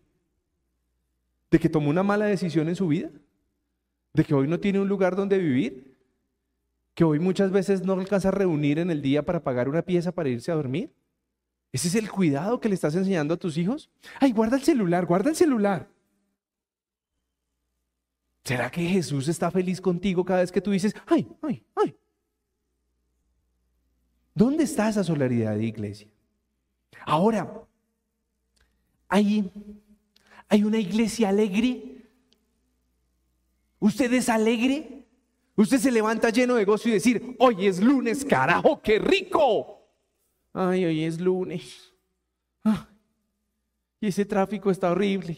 [1.50, 3.10] ¿De que tomó una mala decisión en su vida?
[4.14, 5.96] ¿De que hoy no tiene un lugar donde vivir?
[6.94, 10.12] ¿Que hoy muchas veces no alcanza a reunir en el día para pagar una pieza
[10.12, 10.92] para irse a dormir?
[11.76, 13.90] ¿Ese es el cuidado que le estás enseñando a tus hijos?
[14.22, 15.90] Ay, guarda el celular, guarda el celular.
[18.46, 21.94] ¿Será que Jesús está feliz contigo cada vez que tú dices, ay, ay, ay?
[24.34, 26.08] ¿Dónde está esa solidaridad de iglesia?
[27.06, 27.68] Ahora,
[29.10, 29.52] hay,
[30.48, 32.08] hay una iglesia alegre.
[33.80, 35.06] ¿Usted es alegre?
[35.58, 39.75] Usted se levanta lleno de gozo y decir, hoy es lunes, carajo, qué rico.
[40.58, 41.94] Ay, hoy es lunes.
[44.00, 45.38] y ese tráfico está horrible.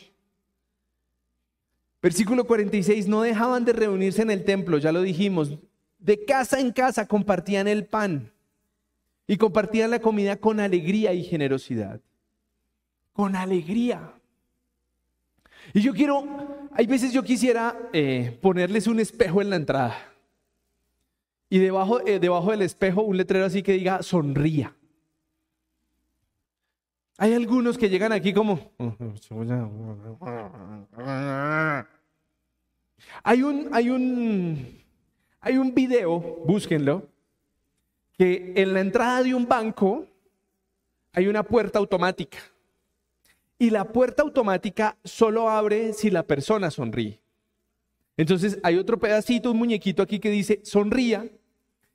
[1.99, 5.57] Versículo 46, no dejaban de reunirse en el templo, ya lo dijimos,
[5.97, 8.31] de casa en casa compartían el pan
[9.25, 11.99] y compartían la comida con alegría y generosidad.
[13.11, 14.13] Con alegría.
[15.73, 19.97] Y yo quiero, hay veces yo quisiera eh, ponerles un espejo en la entrada.
[21.49, 24.76] Y debajo, eh, debajo del espejo un letrero así que diga sonría.
[27.17, 28.71] Hay algunos que llegan aquí como...
[33.23, 34.83] Hay un, hay un,
[35.39, 37.07] hay un video, búsquenlo,
[38.17, 40.05] que en la entrada de un banco
[41.13, 42.37] hay una puerta automática.
[43.57, 47.19] Y la puerta automática solo abre si la persona sonríe.
[48.15, 51.27] Entonces hay otro pedacito, un muñequito aquí que dice sonría.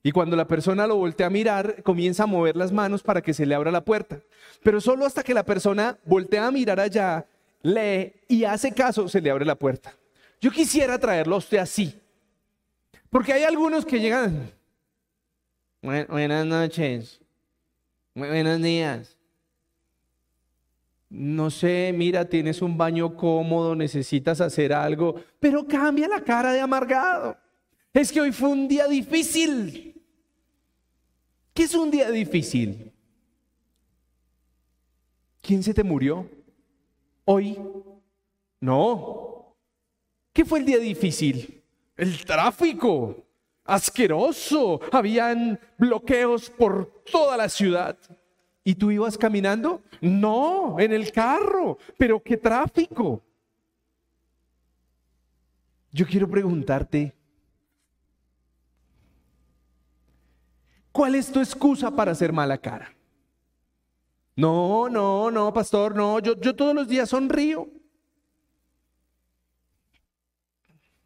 [0.03, 3.33] Y cuando la persona lo voltea a mirar, comienza a mover las manos para que
[3.33, 4.21] se le abra la puerta.
[4.63, 7.25] Pero solo hasta que la persona voltea a mirar allá,
[7.63, 9.95] lee y hace caso, se le abre la puerta.
[10.41, 11.95] Yo quisiera traerlo a usted así.
[13.11, 14.51] Porque hay algunos que llegan.
[15.81, 17.21] Buenas noches.
[18.15, 19.17] Buenos días.
[21.09, 26.61] No sé, mira, tienes un baño cómodo, necesitas hacer algo, pero cambia la cara de
[26.61, 27.37] amargado.
[27.93, 29.92] Es que hoy fue un día difícil.
[31.55, 32.93] ¿Qué es un día difícil?
[35.43, 36.29] ¿Quién se te murió?
[37.25, 37.59] ¿Hoy?
[38.61, 39.57] No.
[40.33, 41.63] ¿Qué fue el día difícil?
[41.97, 43.27] El tráfico.
[43.65, 44.81] Asqueroso.
[44.91, 47.99] Habían bloqueos por toda la ciudad.
[48.65, 49.83] ¿Y tú ibas caminando?
[50.01, 51.77] No, en el carro.
[51.99, 53.23] Pero qué tráfico.
[55.91, 57.13] Yo quiero preguntarte,
[60.93, 62.95] ¿cuál es tu excusa para hacer mala cara?
[64.37, 67.69] No, no, no, pastor, no, yo, yo todos los días sonrío.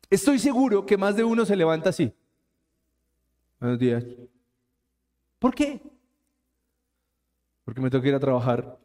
[0.09, 2.12] Estoy seguro que más de uno se levanta así.
[3.59, 4.05] Buenos días.
[5.38, 5.81] ¿Por qué?
[7.64, 8.79] Porque me tengo que ir a trabajar.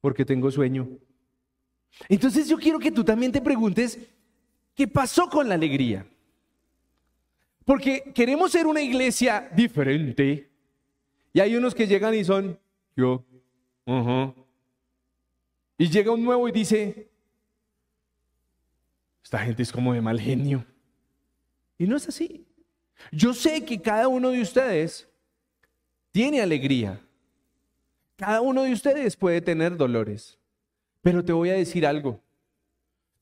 [0.00, 0.88] Porque tengo sueño.
[2.08, 3.98] Entonces yo quiero que tú también te preguntes,
[4.74, 6.06] ¿qué pasó con la alegría?
[7.64, 10.50] Porque queremos ser una iglesia diferente.
[11.32, 12.58] Y hay unos que llegan y son,
[12.96, 13.24] yo,
[15.78, 17.08] y llega un nuevo y dice,
[19.22, 20.64] esta gente es como de mal genio.
[21.78, 22.46] Y no es así.
[23.10, 25.08] Yo sé que cada uno de ustedes
[26.12, 27.00] tiene alegría.
[28.16, 30.38] Cada uno de ustedes puede tener dolores.
[31.00, 32.20] Pero te voy a decir algo.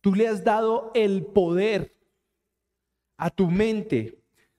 [0.01, 1.95] Tú le has dado el poder
[3.17, 4.19] a tu mente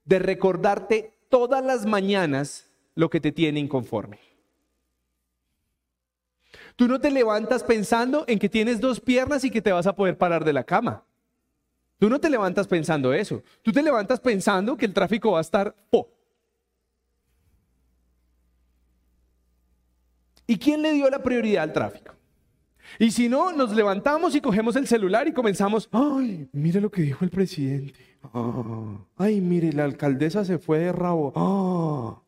[0.10, 4.18] de recordarte todas las mañanas lo que te tiene inconforme.
[6.76, 9.96] Tú no te levantas pensando en que tienes dos piernas y que te vas a
[9.96, 11.06] poder parar de la cama.
[12.00, 13.44] Tú no te levantas pensando eso.
[13.62, 15.76] Tú te levantas pensando que el tráfico va a estar...
[20.48, 22.16] ¿Y quién le dio la prioridad al tráfico?
[22.98, 27.02] Y si no, nos levantamos y cogemos el celular y comenzamos, ay, mire lo que
[27.02, 28.18] dijo el presidente.
[28.34, 31.34] Ah, ay, mire, la alcaldesa se fue de rabo.
[31.36, 32.22] Ah.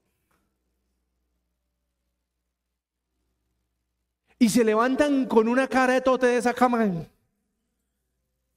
[4.40, 7.06] Y se levantan con una cara de tote de esa cama.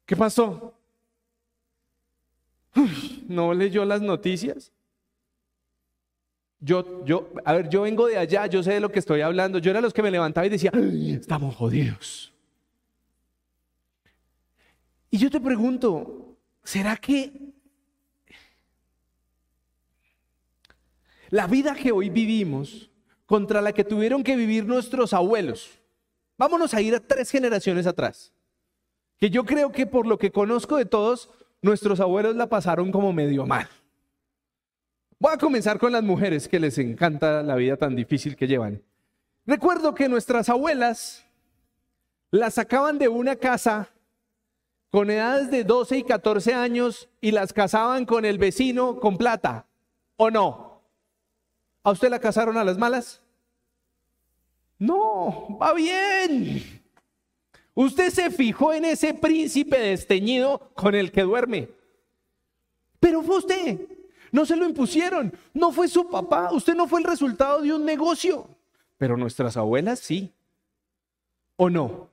[0.07, 0.75] ¿Qué pasó?
[3.29, 4.74] ¿No leyó las noticias?
[6.65, 9.59] Yo, yo, a ver, yo vengo de allá, yo sé de lo que estoy hablando.
[9.59, 10.73] Yo era los que me levantaba y decía,
[11.11, 12.33] estamos jodidos.
[15.11, 17.33] Y yo te pregunto, ¿será que
[21.29, 22.91] la vida que hoy vivimos
[23.27, 25.71] contra la que tuvieron que vivir nuestros abuelos,
[26.39, 28.33] vámonos a ir a tres generaciones atrás,
[29.19, 31.29] que yo creo que por lo que conozco de todos,
[31.61, 33.69] nuestros abuelos la pasaron como medio mal.
[35.19, 38.83] Voy a comenzar con las mujeres que les encanta la vida tan difícil que llevan.
[39.47, 41.25] Recuerdo que nuestras abuelas
[42.31, 43.91] las sacaban de una casa
[44.91, 49.67] con edades de 12 y 14 años y las casaban con el vecino con plata,
[50.17, 50.83] ¿o no?
[51.83, 53.23] ¿A usted la casaron a las malas?
[54.79, 56.83] No, va bien.
[57.75, 61.69] Usted se fijó en ese príncipe desteñido con el que duerme.
[63.01, 63.94] Pero fue usted.
[64.35, 65.33] No se lo impusieron.
[65.53, 66.49] No fue su papá.
[66.51, 68.49] Usted no fue el resultado de un negocio.
[68.99, 70.33] Pero nuestras abuelas sí.
[71.55, 72.09] ¿O no?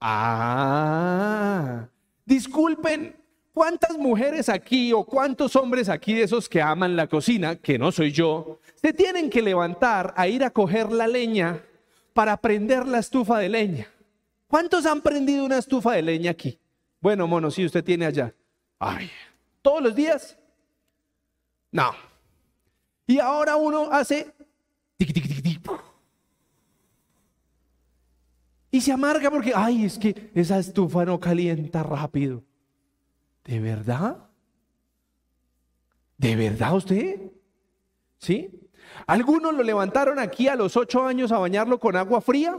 [0.00, 1.88] Ah,
[2.24, 3.16] disculpen.
[3.52, 7.90] ¿Cuántas mujeres aquí o cuántos hombres aquí de esos que aman la cocina, que no
[7.90, 11.60] soy yo, se tienen que levantar a ir a coger la leña
[12.12, 13.88] para prender la estufa de leña?
[14.46, 16.56] ¿Cuántos han prendido una estufa de leña aquí?
[17.00, 18.32] Bueno, mono, sí, usted tiene allá.
[18.78, 19.10] Ay,
[19.60, 20.38] ¿todos los días?
[21.76, 21.92] No.
[23.06, 24.32] Y ahora uno hace...
[28.70, 32.42] Y se amarga porque, ay, es que esa estufa no calienta rápido.
[33.44, 34.26] ¿De verdad?
[36.16, 37.30] ¿De verdad usted?
[38.18, 38.58] ¿Sí?
[39.06, 42.56] Algunos lo levantaron aquí a los ocho años a bañarlo con agua fría.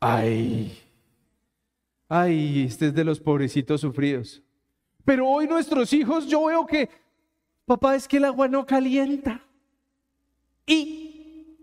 [0.00, 0.76] Ay,
[2.08, 4.42] ay, este es de los pobrecitos sufridos.
[5.04, 6.88] Pero hoy nuestros hijos, yo veo que,
[7.66, 9.40] papá, es que el agua no calienta.
[10.66, 11.58] Y,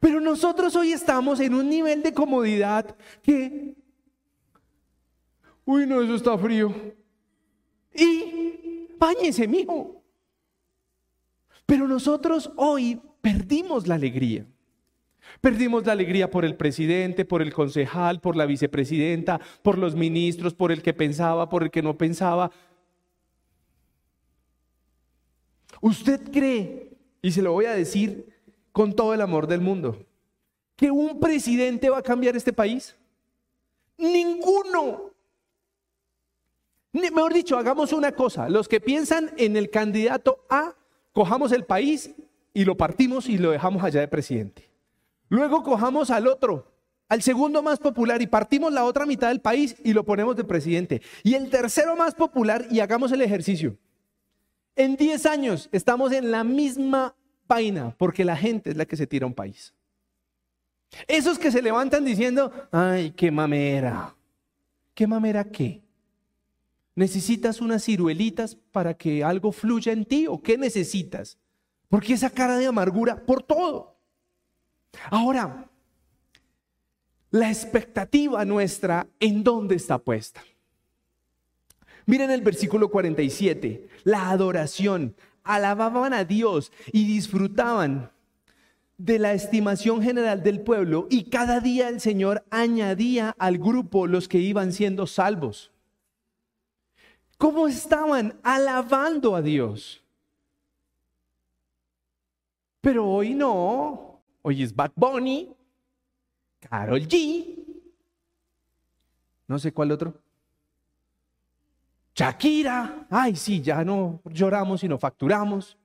[0.00, 3.74] pero nosotros hoy estamos en un nivel de comodidad que,
[5.64, 6.74] uy, no, eso está frío.
[7.94, 10.02] Y, báñese, mijo.
[11.64, 14.46] Pero nosotros hoy perdimos la alegría.
[15.44, 20.54] Perdimos la alegría por el presidente, por el concejal, por la vicepresidenta, por los ministros,
[20.54, 22.50] por el que pensaba, por el que no pensaba.
[25.82, 28.26] ¿Usted cree, y se lo voy a decir
[28.72, 30.06] con todo el amor del mundo,
[30.76, 32.96] que un presidente va a cambiar este país?
[33.98, 35.10] Ninguno.
[36.90, 38.48] Mejor dicho, hagamos una cosa.
[38.48, 40.74] Los que piensan en el candidato A,
[41.12, 42.14] cojamos el país
[42.54, 44.73] y lo partimos y lo dejamos allá de presidente.
[45.34, 46.72] Luego cojamos al otro,
[47.08, 50.44] al segundo más popular y partimos la otra mitad del país y lo ponemos de
[50.44, 51.02] presidente.
[51.24, 53.76] Y el tercero más popular y hagamos el ejercicio.
[54.76, 57.16] En 10 años estamos en la misma
[57.48, 59.74] vaina porque la gente es la que se tira un país.
[61.08, 64.14] Esos que se levantan diciendo, ay, qué mamera.
[64.94, 65.82] ¿Qué mamera qué?
[66.94, 71.38] ¿Necesitas unas ciruelitas para que algo fluya en ti o qué necesitas?
[71.88, 73.93] Porque esa cara de amargura por todo.
[75.10, 75.68] Ahora,
[77.30, 80.42] la expectativa nuestra, ¿en dónde está puesta?
[82.06, 88.10] Miren el versículo 47, la adoración, alababan a Dios y disfrutaban
[88.96, 94.28] de la estimación general del pueblo y cada día el Señor añadía al grupo los
[94.28, 95.72] que iban siendo salvos.
[97.36, 100.02] ¿Cómo estaban alabando a Dios?
[102.80, 104.13] Pero hoy no.
[104.46, 105.56] Hoy es Bad Bunny,
[106.60, 107.64] Carol G,
[109.48, 110.20] no sé cuál otro.
[112.14, 115.78] Shakira, ay sí, ya no lloramos sino facturamos.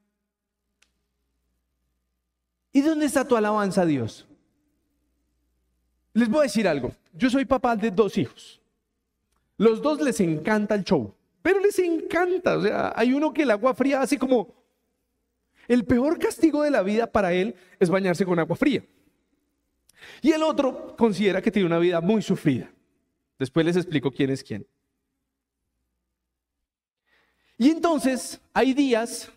[2.74, 4.28] ¿Y dónde está tu alabanza a Dios?
[6.12, 6.92] Les voy a decir algo.
[7.14, 8.62] Yo soy papá de dos hijos.
[9.56, 12.58] Los dos les encanta el show, pero les encanta.
[12.58, 14.54] O sea, hay uno que el agua fría hace como,
[15.70, 18.84] el peor castigo de la vida para él es bañarse con agua fría.
[20.22, 22.70] Y el otro considera que tiene una vida muy sufrida.
[23.38, 24.66] Después les explico quién es quién.
[27.58, 29.32] Y entonces hay días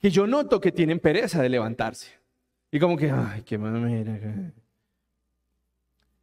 [0.00, 2.12] que yo noto que tienen pereza de levantarse.
[2.70, 4.52] Y como que, ay, qué mamera.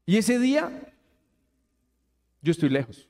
[0.05, 0.71] Y ese día,
[2.41, 3.09] yo estoy lejos.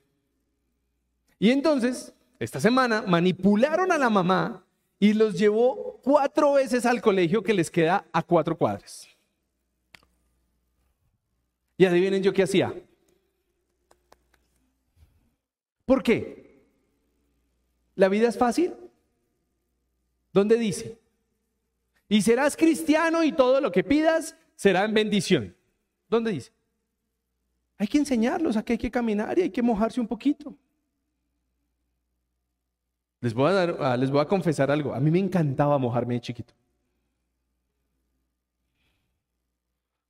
[1.37, 4.65] Y entonces, esta semana, manipularon a la mamá
[5.01, 9.07] y los llevó cuatro veces al colegio que les queda a cuatro cuadras.
[11.75, 12.71] Y adivinen yo qué hacía.
[15.85, 16.61] ¿Por qué?
[17.95, 18.75] ¿La vida es fácil?
[20.31, 20.99] ¿Dónde dice?
[22.07, 25.55] Y serás cristiano y todo lo que pidas será en bendición.
[26.07, 26.51] ¿Dónde dice?
[27.79, 30.55] Hay que enseñarlos a que hay que caminar y hay que mojarse un poquito.
[33.21, 34.93] Les voy a, dar, ah, les voy a confesar algo.
[34.93, 36.53] A mí me encantaba mojarme de chiquito.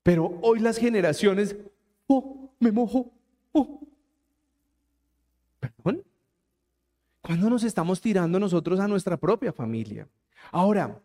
[0.01, 1.55] Pero hoy las generaciones,
[2.07, 3.11] oh, me mojo,
[3.51, 3.81] oh.
[5.59, 6.03] ¿Perdón?
[7.21, 10.07] ¿Cuándo nos estamos tirando nosotros a nuestra propia familia?
[10.51, 10.99] Ahora,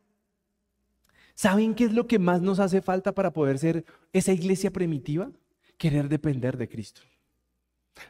[1.35, 5.31] ¿saben qué es lo que más nos hace falta para poder ser esa iglesia primitiva?
[5.77, 7.03] Querer depender de Cristo.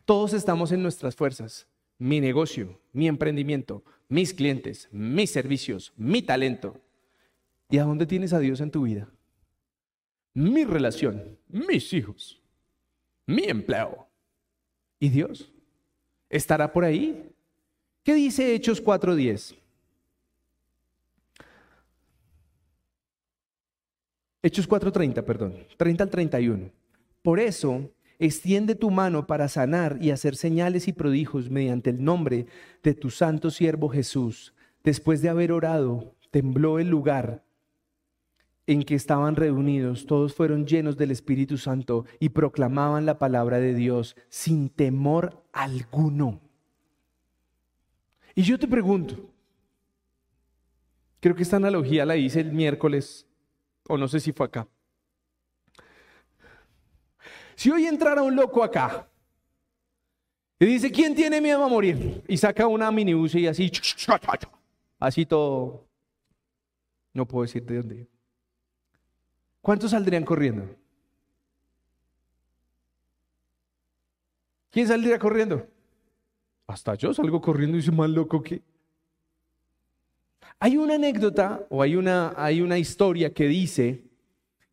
[0.05, 1.67] Todos estamos en nuestras fuerzas,
[1.99, 6.81] mi negocio, mi emprendimiento, mis clientes, mis servicios, mi talento.
[7.69, 9.09] ¿Y a dónde tienes a Dios en tu vida?
[10.35, 12.41] Mi relación, mis hijos,
[13.27, 14.07] mi empleo.
[14.99, 15.53] ¿Y Dios?
[16.29, 17.31] ¿Estará por ahí?
[18.03, 19.57] ¿Qué dice Hechos 4.10?
[24.43, 26.71] Hechos 4.30, perdón, 30 al 31.
[27.23, 32.47] Por eso extiende tu mano para sanar y hacer señales y prodigios mediante el nombre
[32.83, 34.55] de tu santo siervo Jesús.
[34.85, 37.45] Después de haber orado, tembló el lugar
[38.67, 43.75] en que estaban reunidos, todos fueron llenos del Espíritu Santo y proclamaban la palabra de
[43.75, 46.41] Dios sin temor alguno.
[48.35, 49.31] Y yo te pregunto,
[51.21, 53.27] creo que esta analogía la hice el miércoles,
[53.89, 54.69] o no sé si fue acá.
[57.57, 59.09] Si hoy entrara un loco acá
[60.59, 62.23] y dice, ¿quién tiene miedo a morir?
[62.29, 63.73] Y saca una minibus y así,
[65.01, 65.87] así todo,
[67.15, 68.07] no puedo decir de dónde.
[69.63, 70.69] ¿Cuántos saldrían corriendo?
[74.71, 75.67] ¿Quién saldría corriendo?
[76.67, 78.63] Hasta yo salgo corriendo y soy más loco que...
[80.59, 84.05] Hay una anécdota o hay una, hay una historia que dice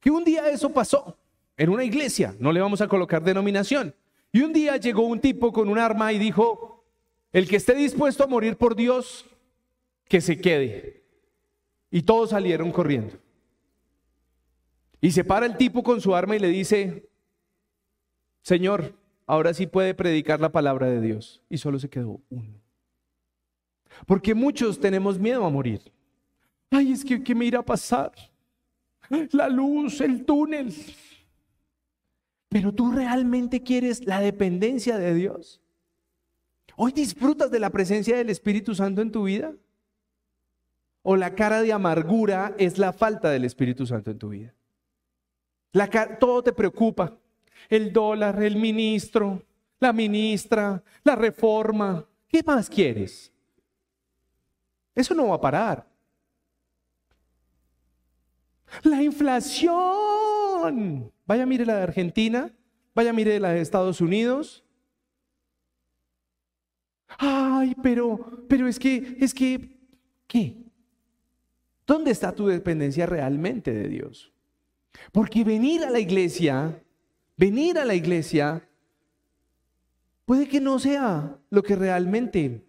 [0.02, 1.18] que un día eso pasó
[1.58, 3.94] en una iglesia, no le vamos a colocar denominación.
[4.32, 6.84] Y un día llegó un tipo con un arma y dijo,
[7.32, 9.26] el que esté dispuesto a morir por Dios,
[10.08, 11.04] que se quede.
[11.92, 13.18] Y todos salieron corriendo.
[15.02, 17.10] Y se para el tipo con su arma y le dice,
[18.42, 18.96] Señor,
[19.28, 21.42] ahora sí puede predicar la palabra de Dios.
[21.50, 22.62] Y solo se quedó uno.
[24.06, 25.82] Porque muchos tenemos miedo a morir.
[26.72, 28.12] Ay, es que ¿qué me irá a pasar?
[29.32, 30.74] La luz, el túnel.
[32.54, 35.60] Pero tú realmente quieres la dependencia de Dios.
[36.78, 39.54] Hoy disfrutas de la presencia del Espíritu Santo en tu vida.
[41.02, 44.54] O la cara de amargura es la falta del Espíritu Santo en tu vida
[46.20, 47.18] todo te preocupa.
[47.70, 49.42] El dólar, el ministro,
[49.80, 52.06] la ministra, la reforma.
[52.28, 53.32] ¿Qué más quieres?
[54.94, 55.93] Eso no va a parar.
[58.82, 59.72] La inflación.
[61.26, 62.52] Vaya, mire la de Argentina.
[62.96, 64.64] Vaya, mire la de Estados Unidos.
[67.18, 69.78] Ay, pero, pero es que, es que,
[70.28, 70.58] ¿qué?
[71.86, 74.34] ¿Dónde está tu dependencia realmente de Dios?
[75.12, 76.82] Porque venir a la iglesia,
[77.38, 78.68] venir a la iglesia,
[80.26, 82.66] puede que no sea lo que realmente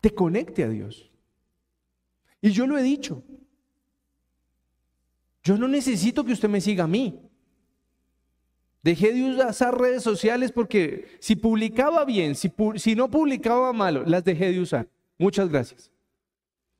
[0.00, 1.10] te conecte a Dios.
[2.44, 3.22] Y yo lo he dicho.
[5.42, 7.18] Yo no necesito que usted me siga a mí.
[8.82, 14.52] Dejé de usar redes sociales porque si publicaba bien, si, no publicaba malo, las dejé
[14.52, 14.86] de usar.
[15.16, 15.90] Muchas gracias.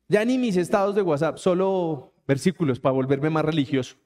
[0.06, 3.96] Ya ni mis estados de WhatsApp, solo versículos para volverme más religioso.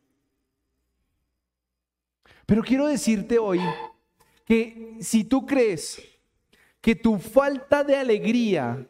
[2.46, 3.59] Pero quiero decirte hoy
[4.44, 6.00] que si tú crees
[6.80, 8.88] que tu falta de alegría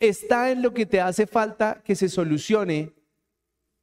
[0.00, 2.92] está en lo que te hace falta que se solucione,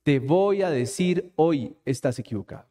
[0.04, 2.66] te voy a decir hoy estás equivocado.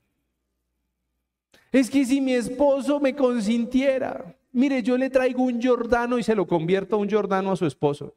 [1.73, 6.37] Es que si mi esposo me consintiera, mire, yo le traigo un Jordano y se
[6.37, 8.15] lo convierto a un Jordano a su esposo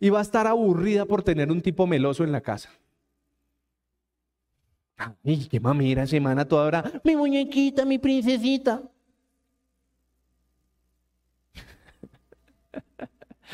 [0.00, 2.70] y va a estar aburrida por tener un tipo meloso en la casa.
[4.96, 7.00] Ay, qué mamera semana toda hora.
[7.04, 8.82] Mi muñequita, mi princesita.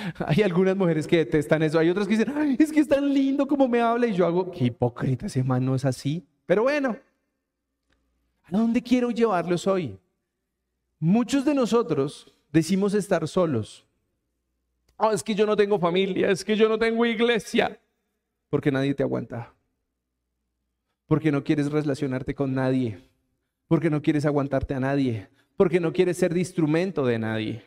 [0.26, 3.46] Hay algunas mujeres que detestan eso, hay otras que dicen, es que es tan lindo
[3.46, 6.26] como me habla y yo hago, qué hipócrita, ese man no es así.
[6.46, 6.96] Pero bueno,
[8.44, 9.98] ¿a dónde quiero llevarlos hoy?
[10.98, 13.86] Muchos de nosotros decimos estar solos,
[15.04, 17.76] Oh, es que yo no tengo familia, es que yo no tengo iglesia.
[18.48, 19.52] Porque nadie te aguanta.
[21.08, 23.00] Porque no quieres relacionarte con nadie.
[23.66, 25.28] Porque no quieres aguantarte a nadie.
[25.56, 27.64] Porque no quieres ser de instrumento de nadie.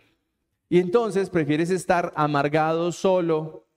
[0.69, 3.67] Y entonces prefieres estar amargado solo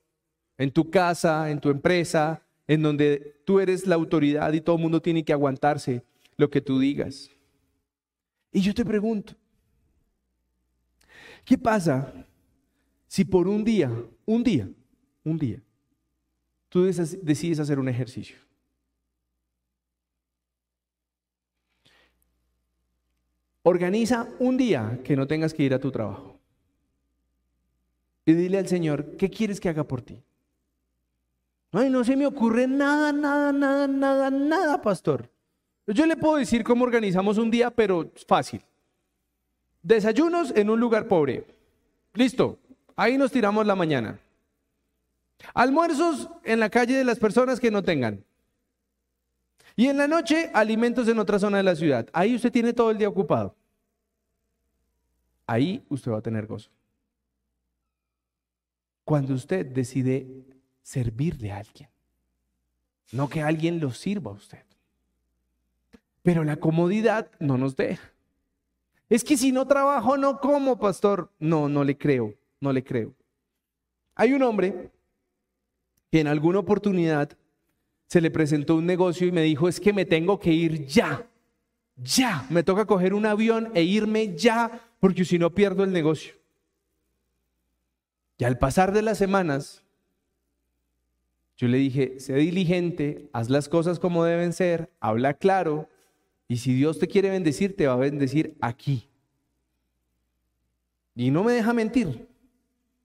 [0.56, 4.82] en tu casa, en tu empresa, en donde tú eres la autoridad y todo el
[4.82, 6.02] mundo tiene que aguantarse
[6.36, 7.30] lo que tú digas.
[8.52, 9.34] Y yo te pregunto,
[11.44, 12.12] ¿qué pasa
[13.08, 13.90] si por un día,
[14.26, 14.68] un día,
[15.24, 15.62] un día,
[16.68, 18.36] tú decides hacer un ejercicio.
[23.62, 26.37] Organiza un día que no tengas que ir a tu trabajo.
[28.28, 30.22] Y dile al Señor, ¿qué quieres que haga por ti?
[31.72, 35.30] Ay, no se me ocurre nada, nada, nada, nada, nada, pastor.
[35.86, 38.62] Yo le puedo decir cómo organizamos un día, pero fácil.
[39.82, 41.46] Desayunos en un lugar pobre.
[42.12, 42.58] Listo.
[42.96, 44.20] Ahí nos tiramos la mañana.
[45.54, 48.22] Almuerzos en la calle de las personas que no tengan.
[49.74, 52.06] Y en la noche, alimentos en otra zona de la ciudad.
[52.12, 53.56] Ahí usted tiene todo el día ocupado.
[55.46, 56.68] Ahí usted va a tener gozo.
[59.08, 60.26] Cuando usted decide
[60.82, 61.88] servirle a alguien.
[63.12, 64.64] No que alguien lo sirva a usted.
[66.22, 68.12] Pero la comodidad no nos deja.
[69.08, 71.32] Es que si no trabajo, no como, pastor.
[71.38, 73.14] No, no le creo no le creo.
[74.14, 74.90] Hay un hombre
[76.10, 77.36] que en alguna oportunidad
[78.06, 81.26] se le presentó un negocio y me dijo, es que me tengo que ir ya,
[81.96, 86.34] ya, me toca coger un avión e irme ya, porque si no pierdo el negocio.
[88.38, 89.84] Y al pasar de las semanas,
[91.56, 95.88] yo le dije, sé diligente, haz las cosas como deben ser, habla claro,
[96.46, 99.10] y si Dios te quiere bendecir, te va a bendecir aquí.
[101.16, 102.28] Y no me deja mentir,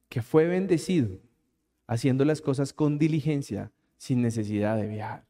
[0.08, 1.18] que fue bendecido
[1.88, 5.26] haciendo las cosas con diligencia, sin necesidad de viajar.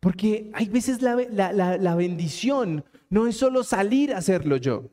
[0.00, 1.16] Porque hay veces la,
[1.52, 4.90] la, bendición no es solo salir a hacerlo yo,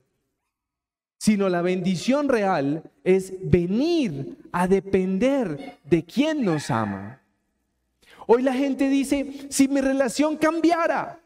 [1.24, 7.22] sino la bendición real es venir a depender de quien nos ama.
[8.28, 11.22] Hoy la gente dice, si mi relación cambiara,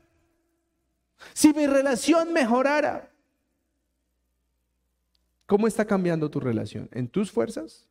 [1.33, 3.09] si mi relación mejorara,
[5.47, 6.87] ¿cómo está cambiando tu relación?
[6.91, 7.87] ¿En tus fuerzas?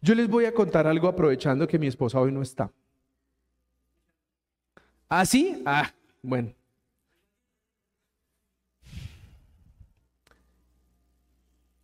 [0.00, 2.70] Yo les voy a contar algo aprovechando que mi esposa hoy no está.
[5.08, 5.60] ¿Ah, sí?
[5.66, 5.92] Ah,
[6.22, 6.57] bueno.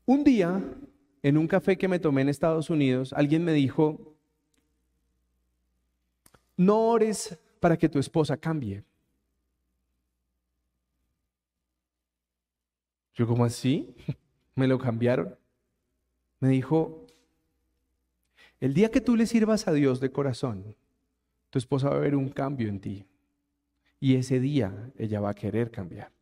[0.07, 0.63] Un día,
[1.23, 4.15] en un café que me tomé en Estados Unidos, alguien me dijo,
[6.57, 8.85] no ores para que tu esposa cambie.
[13.15, 13.95] Yo, como así?
[14.55, 15.37] ¿Me lo cambiaron?
[16.41, 17.07] Me dijo,
[18.61, 20.77] el día que tú le sirvas a Dios de corazón,
[21.49, 23.07] tu esposa va a ver un cambio en ti.
[24.01, 26.13] Y ese día ella va a querer cambiar.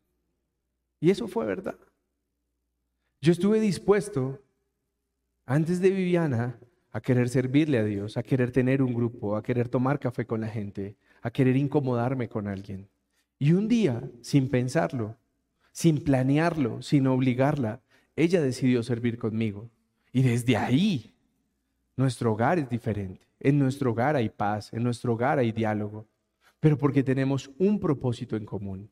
[1.01, 1.77] Y eso fue verdad.
[3.23, 4.41] Yo estuve dispuesto,
[5.45, 6.59] antes de Viviana,
[6.91, 10.41] a querer servirle a Dios, a querer tener un grupo, a querer tomar café con
[10.41, 12.89] la gente, a querer incomodarme con alguien.
[13.39, 15.15] Y un día, sin pensarlo,
[15.71, 17.81] sin planearlo, sin obligarla,
[18.17, 19.69] ella decidió servir conmigo.
[20.11, 21.15] Y desde ahí
[21.95, 23.25] nuestro hogar es diferente.
[23.39, 26.09] En nuestro hogar hay paz, en nuestro hogar hay diálogo,
[26.59, 28.91] pero porque tenemos un propósito en común.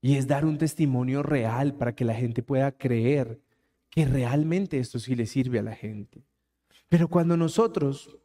[0.00, 3.40] Y es dar un testimonio real para que la gente pueda creer
[3.90, 6.22] que realmente esto sí le sirve a la gente.
[6.88, 8.16] Pero cuando nosotros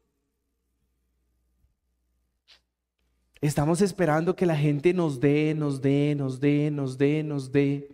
[3.42, 7.90] estamos esperando que la gente nos dé, nos dé, nos dé, nos dé, nos dé,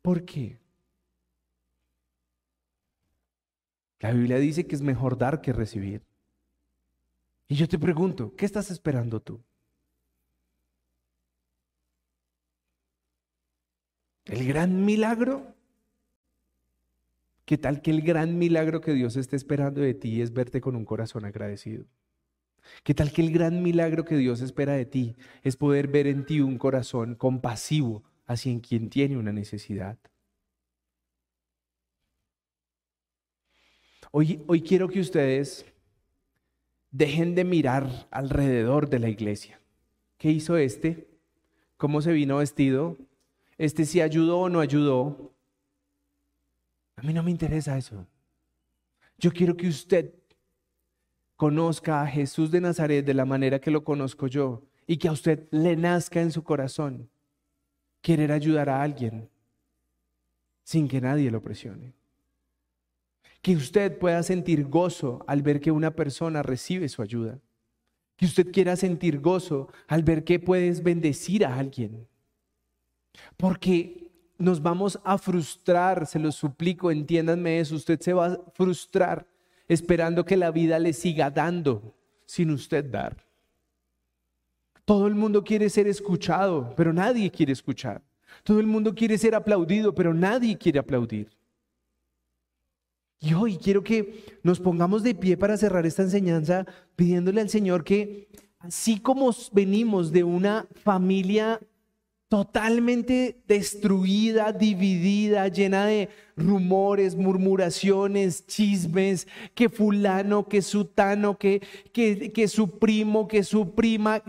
[0.00, 0.58] ¿por qué?
[4.00, 6.02] La Biblia dice que es mejor dar que recibir.
[7.48, 9.42] Y yo te pregunto, ¿qué estás esperando tú?
[14.26, 15.54] ¿El gran milagro?
[17.44, 20.76] ¿Qué tal que el gran milagro que Dios está esperando de ti es verte con
[20.76, 21.84] un corazón agradecido?
[22.82, 26.24] ¿Qué tal que el gran milagro que Dios espera de ti es poder ver en
[26.24, 29.98] ti un corazón compasivo hacia quien tiene una necesidad?
[34.10, 35.66] Hoy, hoy quiero que ustedes
[36.90, 39.60] dejen de mirar alrededor de la iglesia.
[40.16, 41.08] ¿Qué hizo este?
[41.76, 42.96] ¿Cómo se vino vestido?
[43.56, 45.32] ¿Este si ayudó o no ayudó?
[46.96, 48.06] A mí no me interesa eso.
[49.18, 50.12] Yo quiero que usted
[51.36, 55.12] conozca a Jesús de Nazaret de la manera que lo conozco yo y que a
[55.12, 57.08] usted le nazca en su corazón
[58.00, 59.28] querer ayudar a alguien
[60.62, 61.94] sin que nadie lo presione
[63.44, 67.38] que usted pueda sentir gozo al ver que una persona recibe su ayuda.
[68.16, 72.08] Que usted quiera sentir gozo al ver que puedes bendecir a alguien.
[73.36, 79.26] Porque nos vamos a frustrar, se lo suplico, entiéndanme eso, usted se va a frustrar
[79.68, 81.94] esperando que la vida le siga dando
[82.26, 83.24] sin usted dar.
[84.84, 88.02] Todo el mundo quiere ser escuchado, pero nadie quiere escuchar.
[88.42, 91.30] Todo el mundo quiere ser aplaudido, pero nadie quiere aplaudir.
[93.20, 97.82] Y hoy quiero que nos pongamos de pie para cerrar esta enseñanza pidiéndole al Señor
[97.82, 101.58] que así como venimos de una familia
[102.34, 111.62] totalmente destruida, dividida, llena de rumores, murmuraciones, chismes, que fulano, que sutano, que,
[111.92, 114.20] que, que su primo, que su prima,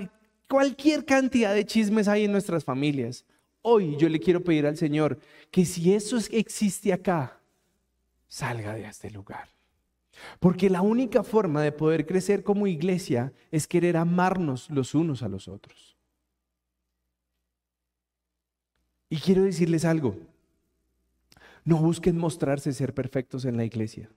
[0.47, 3.26] cualquier cantidad de chismes hay en nuestras familias.
[3.64, 5.18] Hoy yo le quiero pedir al Señor
[5.49, 7.41] que si eso existe acá,
[8.28, 9.49] salga de este lugar.
[10.39, 15.28] Porque la única forma de poder crecer como iglesia es querer amarnos los unos a
[15.28, 15.94] los otros.
[19.16, 20.18] Y quiero decirles algo,
[21.63, 24.09] no busquen mostrarse ser perfectos en la iglesia.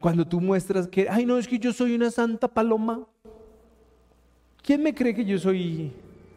[0.00, 3.06] Cuando tú muestras que, ay no, es que yo soy una santa paloma,
[4.62, 5.92] ¿quién me cree que yo soy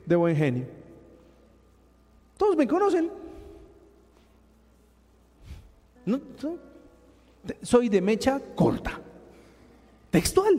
[0.06, 0.66] de buen genio?
[2.38, 3.12] Todos me conocen.
[7.62, 9.00] soy de mecha corta.
[10.12, 10.58] Textual.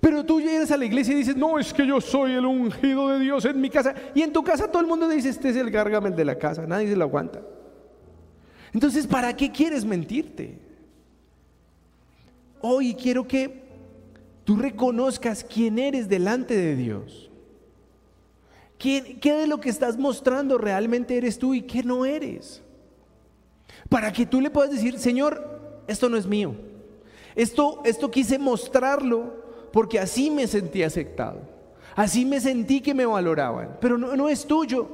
[0.00, 3.08] Pero tú llegas a la iglesia y dices, no, es que yo soy el ungido
[3.08, 3.94] de Dios en mi casa.
[4.14, 6.66] Y en tu casa todo el mundo dice, este es el gárgamel de la casa,
[6.66, 7.40] nadie se lo aguanta.
[8.72, 10.58] Entonces, ¿para qué quieres mentirte?
[12.60, 13.64] Hoy quiero que
[14.44, 17.30] tú reconozcas quién eres delante de Dios.
[18.78, 22.62] ¿Qué, ¿Qué, de lo que estás mostrando realmente eres tú y qué no eres?
[23.88, 26.54] Para que tú le puedas decir, Señor, esto no es mío.
[27.34, 31.40] Esto, esto quise mostrarlo porque así me sentí aceptado.
[31.94, 34.88] Así me sentí que me valoraban, pero no, no es tuyo.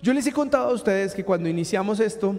[0.00, 2.36] Yo les he contado a ustedes que cuando iniciamos esto,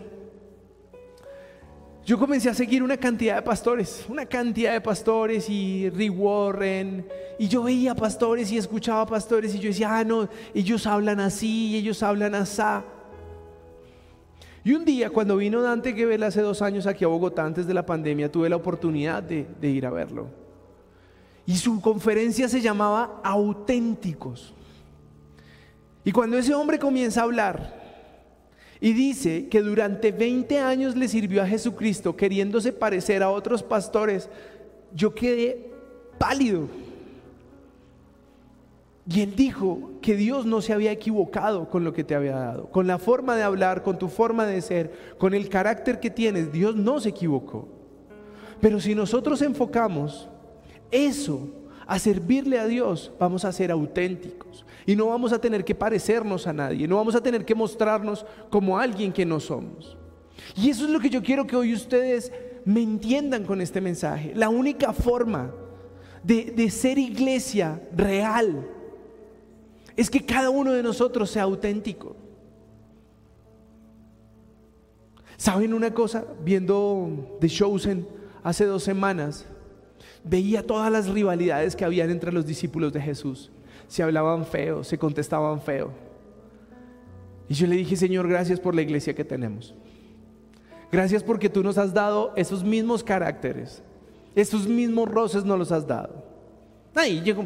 [2.07, 7.05] yo comencé a seguir una cantidad de pastores, una cantidad de pastores y Rick Warren,
[7.37, 11.75] y yo veía pastores y escuchaba pastores y yo decía, ah, no, ellos hablan así,
[11.75, 12.61] ellos hablan así.
[14.67, 17.73] Y un día, cuando vino Dante Gebel hace dos años aquí a Bogotá, antes de
[17.73, 20.27] la pandemia, tuve la oportunidad de, de ir a verlo.
[21.45, 24.53] Y su conferencia se llamaba Auténticos.
[26.03, 27.79] Y cuando ese hombre comienza a hablar,
[28.81, 34.27] y dice que durante 20 años le sirvió a Jesucristo queriéndose parecer a otros pastores.
[34.93, 35.71] Yo quedé
[36.17, 36.67] pálido.
[39.09, 42.69] Y él dijo que Dios no se había equivocado con lo que te había dado,
[42.69, 46.51] con la forma de hablar, con tu forma de ser, con el carácter que tienes.
[46.51, 47.69] Dios no se equivocó.
[48.59, 50.27] Pero si nosotros enfocamos
[50.91, 51.47] eso
[51.85, 54.65] a servirle a Dios, vamos a ser auténticos.
[54.85, 58.25] Y no vamos a tener que parecernos a nadie, no vamos a tener que mostrarnos
[58.49, 59.97] como alguien que no somos.
[60.55, 62.31] Y eso es lo que yo quiero que hoy ustedes
[62.65, 64.33] me entiendan con este mensaje.
[64.35, 65.51] La única forma
[66.23, 68.67] de, de ser iglesia real
[69.97, 72.15] es que cada uno de nosotros sea auténtico.
[75.35, 76.23] ¿Saben una cosa?
[76.43, 78.07] Viendo The Chosen
[78.43, 79.45] hace dos semanas,
[80.23, 83.51] veía todas las rivalidades que habían entre los discípulos de Jesús
[83.87, 85.91] se hablaban feo, se contestaban feo.
[87.49, 89.73] Y yo le dije, Señor, gracias por la iglesia que tenemos.
[90.91, 93.81] Gracias porque tú nos has dado esos mismos caracteres,
[94.35, 96.25] esos mismos roces nos los has dado.
[96.93, 97.45] Ay, llegó,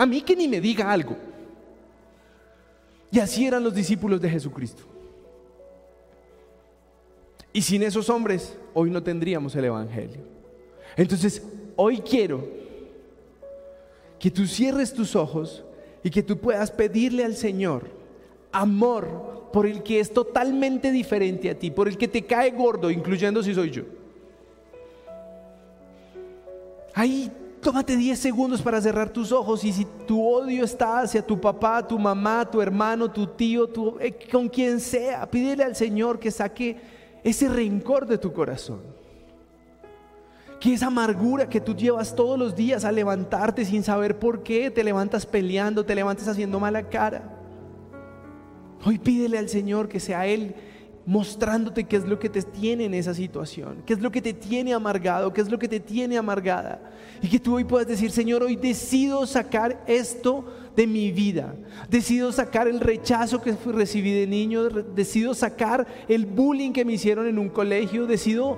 [0.00, 1.14] a mí que ni me diga algo.
[3.12, 4.82] Y así eran los discípulos de Jesucristo.
[7.52, 10.22] Y sin esos hombres, hoy no tendríamos el Evangelio.
[10.96, 11.42] Entonces,
[11.76, 12.48] hoy quiero
[14.18, 15.62] que tú cierres tus ojos
[16.02, 17.90] y que tú puedas pedirle al Señor
[18.52, 22.90] amor por el que es totalmente diferente a ti, por el que te cae gordo,
[22.90, 23.82] incluyendo si soy yo.
[26.94, 27.30] Ahí
[27.60, 31.86] tómate 10 segundos para cerrar tus ojos y si tu odio está hacia tu papá,
[31.86, 36.30] tu mamá, tu hermano, tu tío, tu, eh, con quien sea, pídele al Señor que
[36.30, 36.80] saque
[37.22, 38.80] ese rencor de tu corazón
[40.60, 44.70] que esa amargura que tú llevas todos los días a levantarte sin saber por qué,
[44.70, 47.22] te levantas peleando, te levantas haciendo mala cara.
[48.84, 50.54] Hoy pídele al Señor que sea Él
[51.06, 54.32] mostrándote qué es lo que te tiene en esa situación, qué es lo que te
[54.32, 56.80] tiene amargado, qué es lo que te tiene amargada.
[57.22, 60.44] Y que tú hoy puedas decir, Señor, hoy decido sacar esto
[60.76, 61.54] de mi vida.
[61.88, 67.26] Decido sacar el rechazo que recibí de niño, decido sacar el bullying que me hicieron
[67.26, 68.56] en un colegio, decido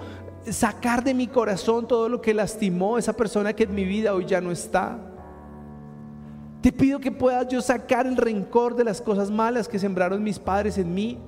[0.51, 4.27] sacar de mi corazón todo lo que lastimó esa persona que en mi vida hoy
[4.27, 4.99] ya no está.
[6.61, 10.39] Te pido que puedas yo sacar el rencor de las cosas malas que sembraron mis
[10.39, 11.19] padres en mí.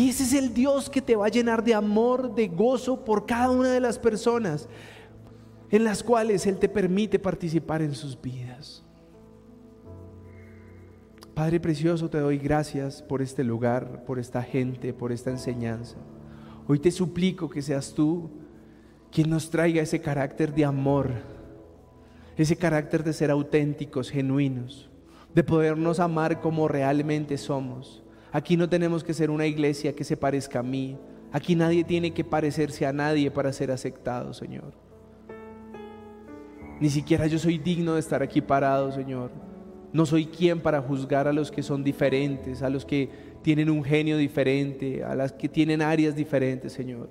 [0.00, 3.26] Y ese es el Dios que te va a llenar de amor, de gozo por
[3.26, 4.66] cada una de las personas
[5.68, 8.82] en las cuales Él te permite participar en sus vidas.
[11.34, 15.98] Padre Precioso, te doy gracias por este lugar, por esta gente, por esta enseñanza.
[16.66, 18.30] Hoy te suplico que seas tú
[19.12, 21.10] quien nos traiga ese carácter de amor,
[22.38, 24.88] ese carácter de ser auténticos, genuinos,
[25.34, 27.99] de podernos amar como realmente somos.
[28.32, 30.96] Aquí no tenemos que ser una iglesia que se parezca a mí.
[31.32, 34.72] Aquí nadie tiene que parecerse a nadie para ser aceptado, Señor.
[36.80, 39.30] Ni siquiera yo soy digno de estar aquí parado, Señor.
[39.92, 43.10] No soy quien para juzgar a los que son diferentes, a los que
[43.42, 47.08] tienen un genio diferente, a las que tienen áreas diferentes, Señor.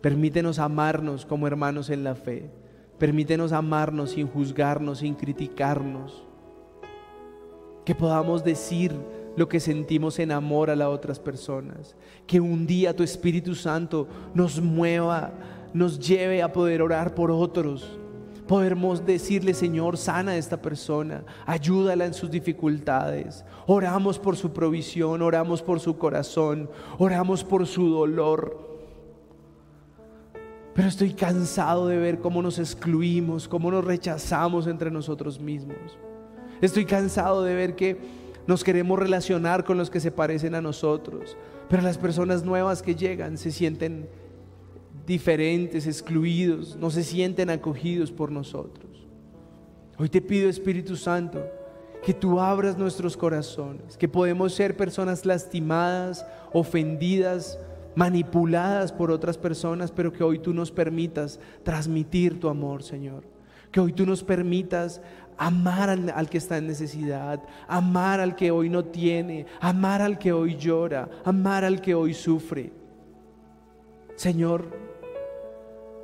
[0.00, 2.50] Permítenos amarnos como hermanos en la fe.
[2.98, 6.24] Permítenos amarnos sin juzgarnos, sin criticarnos.
[7.84, 8.92] Que podamos decir
[9.36, 11.94] lo que sentimos en amor a las otras personas.
[12.26, 15.32] Que un día tu Espíritu Santo nos mueva,
[15.72, 17.98] nos lleve a poder orar por otros.
[18.48, 23.44] Podemos decirle, Señor, sana a esta persona, ayúdala en sus dificultades.
[23.66, 28.66] Oramos por su provisión, oramos por su corazón, oramos por su dolor.
[30.74, 35.98] Pero estoy cansado de ver cómo nos excluimos, cómo nos rechazamos entre nosotros mismos.
[36.60, 37.98] Estoy cansado de ver que
[38.46, 41.36] nos queremos relacionar con los que se parecen a nosotros,
[41.68, 44.08] pero las personas nuevas que llegan se sienten
[45.06, 49.06] diferentes, excluidos, no se sienten acogidos por nosotros.
[49.98, 51.44] Hoy te pido, Espíritu Santo,
[52.04, 57.58] que tú abras nuestros corazones, que podemos ser personas lastimadas, ofendidas,
[57.94, 63.24] manipuladas por otras personas, pero que hoy tú nos permitas transmitir tu amor, Señor.
[63.72, 65.00] Que hoy tú nos permitas
[65.38, 70.32] amar al, que está en necesidad, amar al que hoy no tiene, amar al que
[70.32, 72.72] hoy llora, amar al que hoy sufre.
[74.16, 74.86] Señor,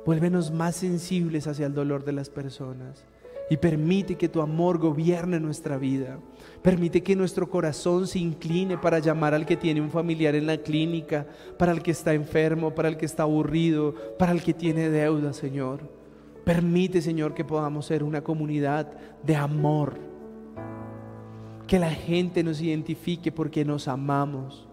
[0.05, 3.05] Vuélvenos más sensibles hacia el dolor de las personas
[3.49, 6.19] y permite que tu amor gobierne nuestra vida.
[6.61, 10.57] Permite que nuestro corazón se incline para llamar al que tiene un familiar en la
[10.57, 11.25] clínica,
[11.57, 15.31] para el que está enfermo, para el que está aburrido, para el que tiene deuda,
[15.31, 15.81] Señor.
[16.43, 18.91] Permite, Señor, que podamos ser una comunidad
[19.23, 19.99] de amor.
[21.67, 24.67] Que la gente nos identifique porque nos amamos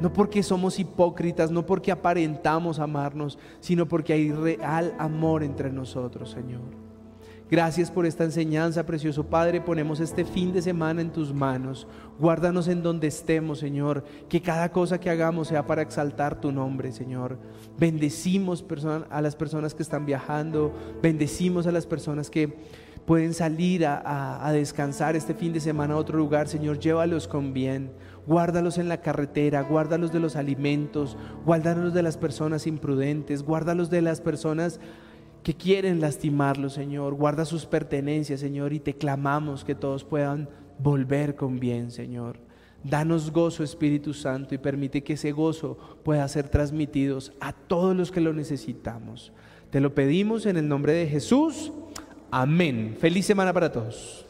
[0.00, 6.30] no porque somos hipócritas, no porque aparentamos amarnos, sino porque hay real amor entre nosotros,
[6.30, 6.83] Señor.
[7.54, 9.60] Gracias por esta enseñanza, precioso Padre.
[9.60, 11.86] Ponemos este fin de semana en tus manos.
[12.18, 14.02] Guárdanos en donde estemos, Señor.
[14.28, 17.38] Que cada cosa que hagamos sea para exaltar tu nombre, Señor.
[17.78, 18.64] Bendecimos
[19.08, 20.74] a las personas que están viajando.
[21.00, 22.58] Bendecimos a las personas que
[23.06, 26.48] pueden salir a, descansar este fin de semana a otro lugar.
[26.48, 27.92] Señor, llévalos con bien
[28.26, 34.00] guárdalos en la carretera, guárdalos de los alimentos, guárdalos de las personas imprudentes, guárdalos de
[34.00, 34.80] las personas
[35.44, 37.14] que quieren lastimarlos, Señor.
[37.14, 42.38] Guarda sus pertenencias, Señor, y te clamamos que todos puedan volver con bien, Señor.
[42.82, 48.10] Danos gozo, Espíritu Santo, y permite que ese gozo pueda ser transmitido a todos los
[48.10, 49.32] que lo necesitamos.
[49.70, 51.72] Te lo pedimos en el nombre de Jesús.
[52.30, 52.96] Amén.
[52.98, 54.26] Feliz semana para todos.